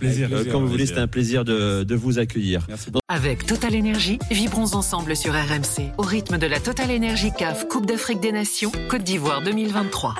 Comme 0.52 0.64
vous 0.64 0.70
voulez, 0.70 0.88
c'était 0.88 1.00
un 1.00 1.08
plaisir 1.08 1.46
de, 1.50 1.84
de 1.84 1.96
vous 1.96 2.20
accueillir. 2.20 2.68
Avec 3.08 3.46
Total 3.46 3.74
Énergie, 3.74 4.20
vibrons 4.32 4.76
ensemble 4.76 5.16
sur 5.16 5.34
RMC 5.34 5.92
au 5.98 6.04
rythme 6.04 6.38
de 6.38 6.48
la 6.48 6.60
Total 6.60 6.92
Énergie 6.92 7.32
CAF 7.38 7.68
Coupe 7.68 7.86
d'Afrique 7.86 8.20
des 8.20 8.32
Nations 8.32 8.72
Côte 8.90 9.04
d'Ivoire 9.04 9.42
2023. 9.42 10.16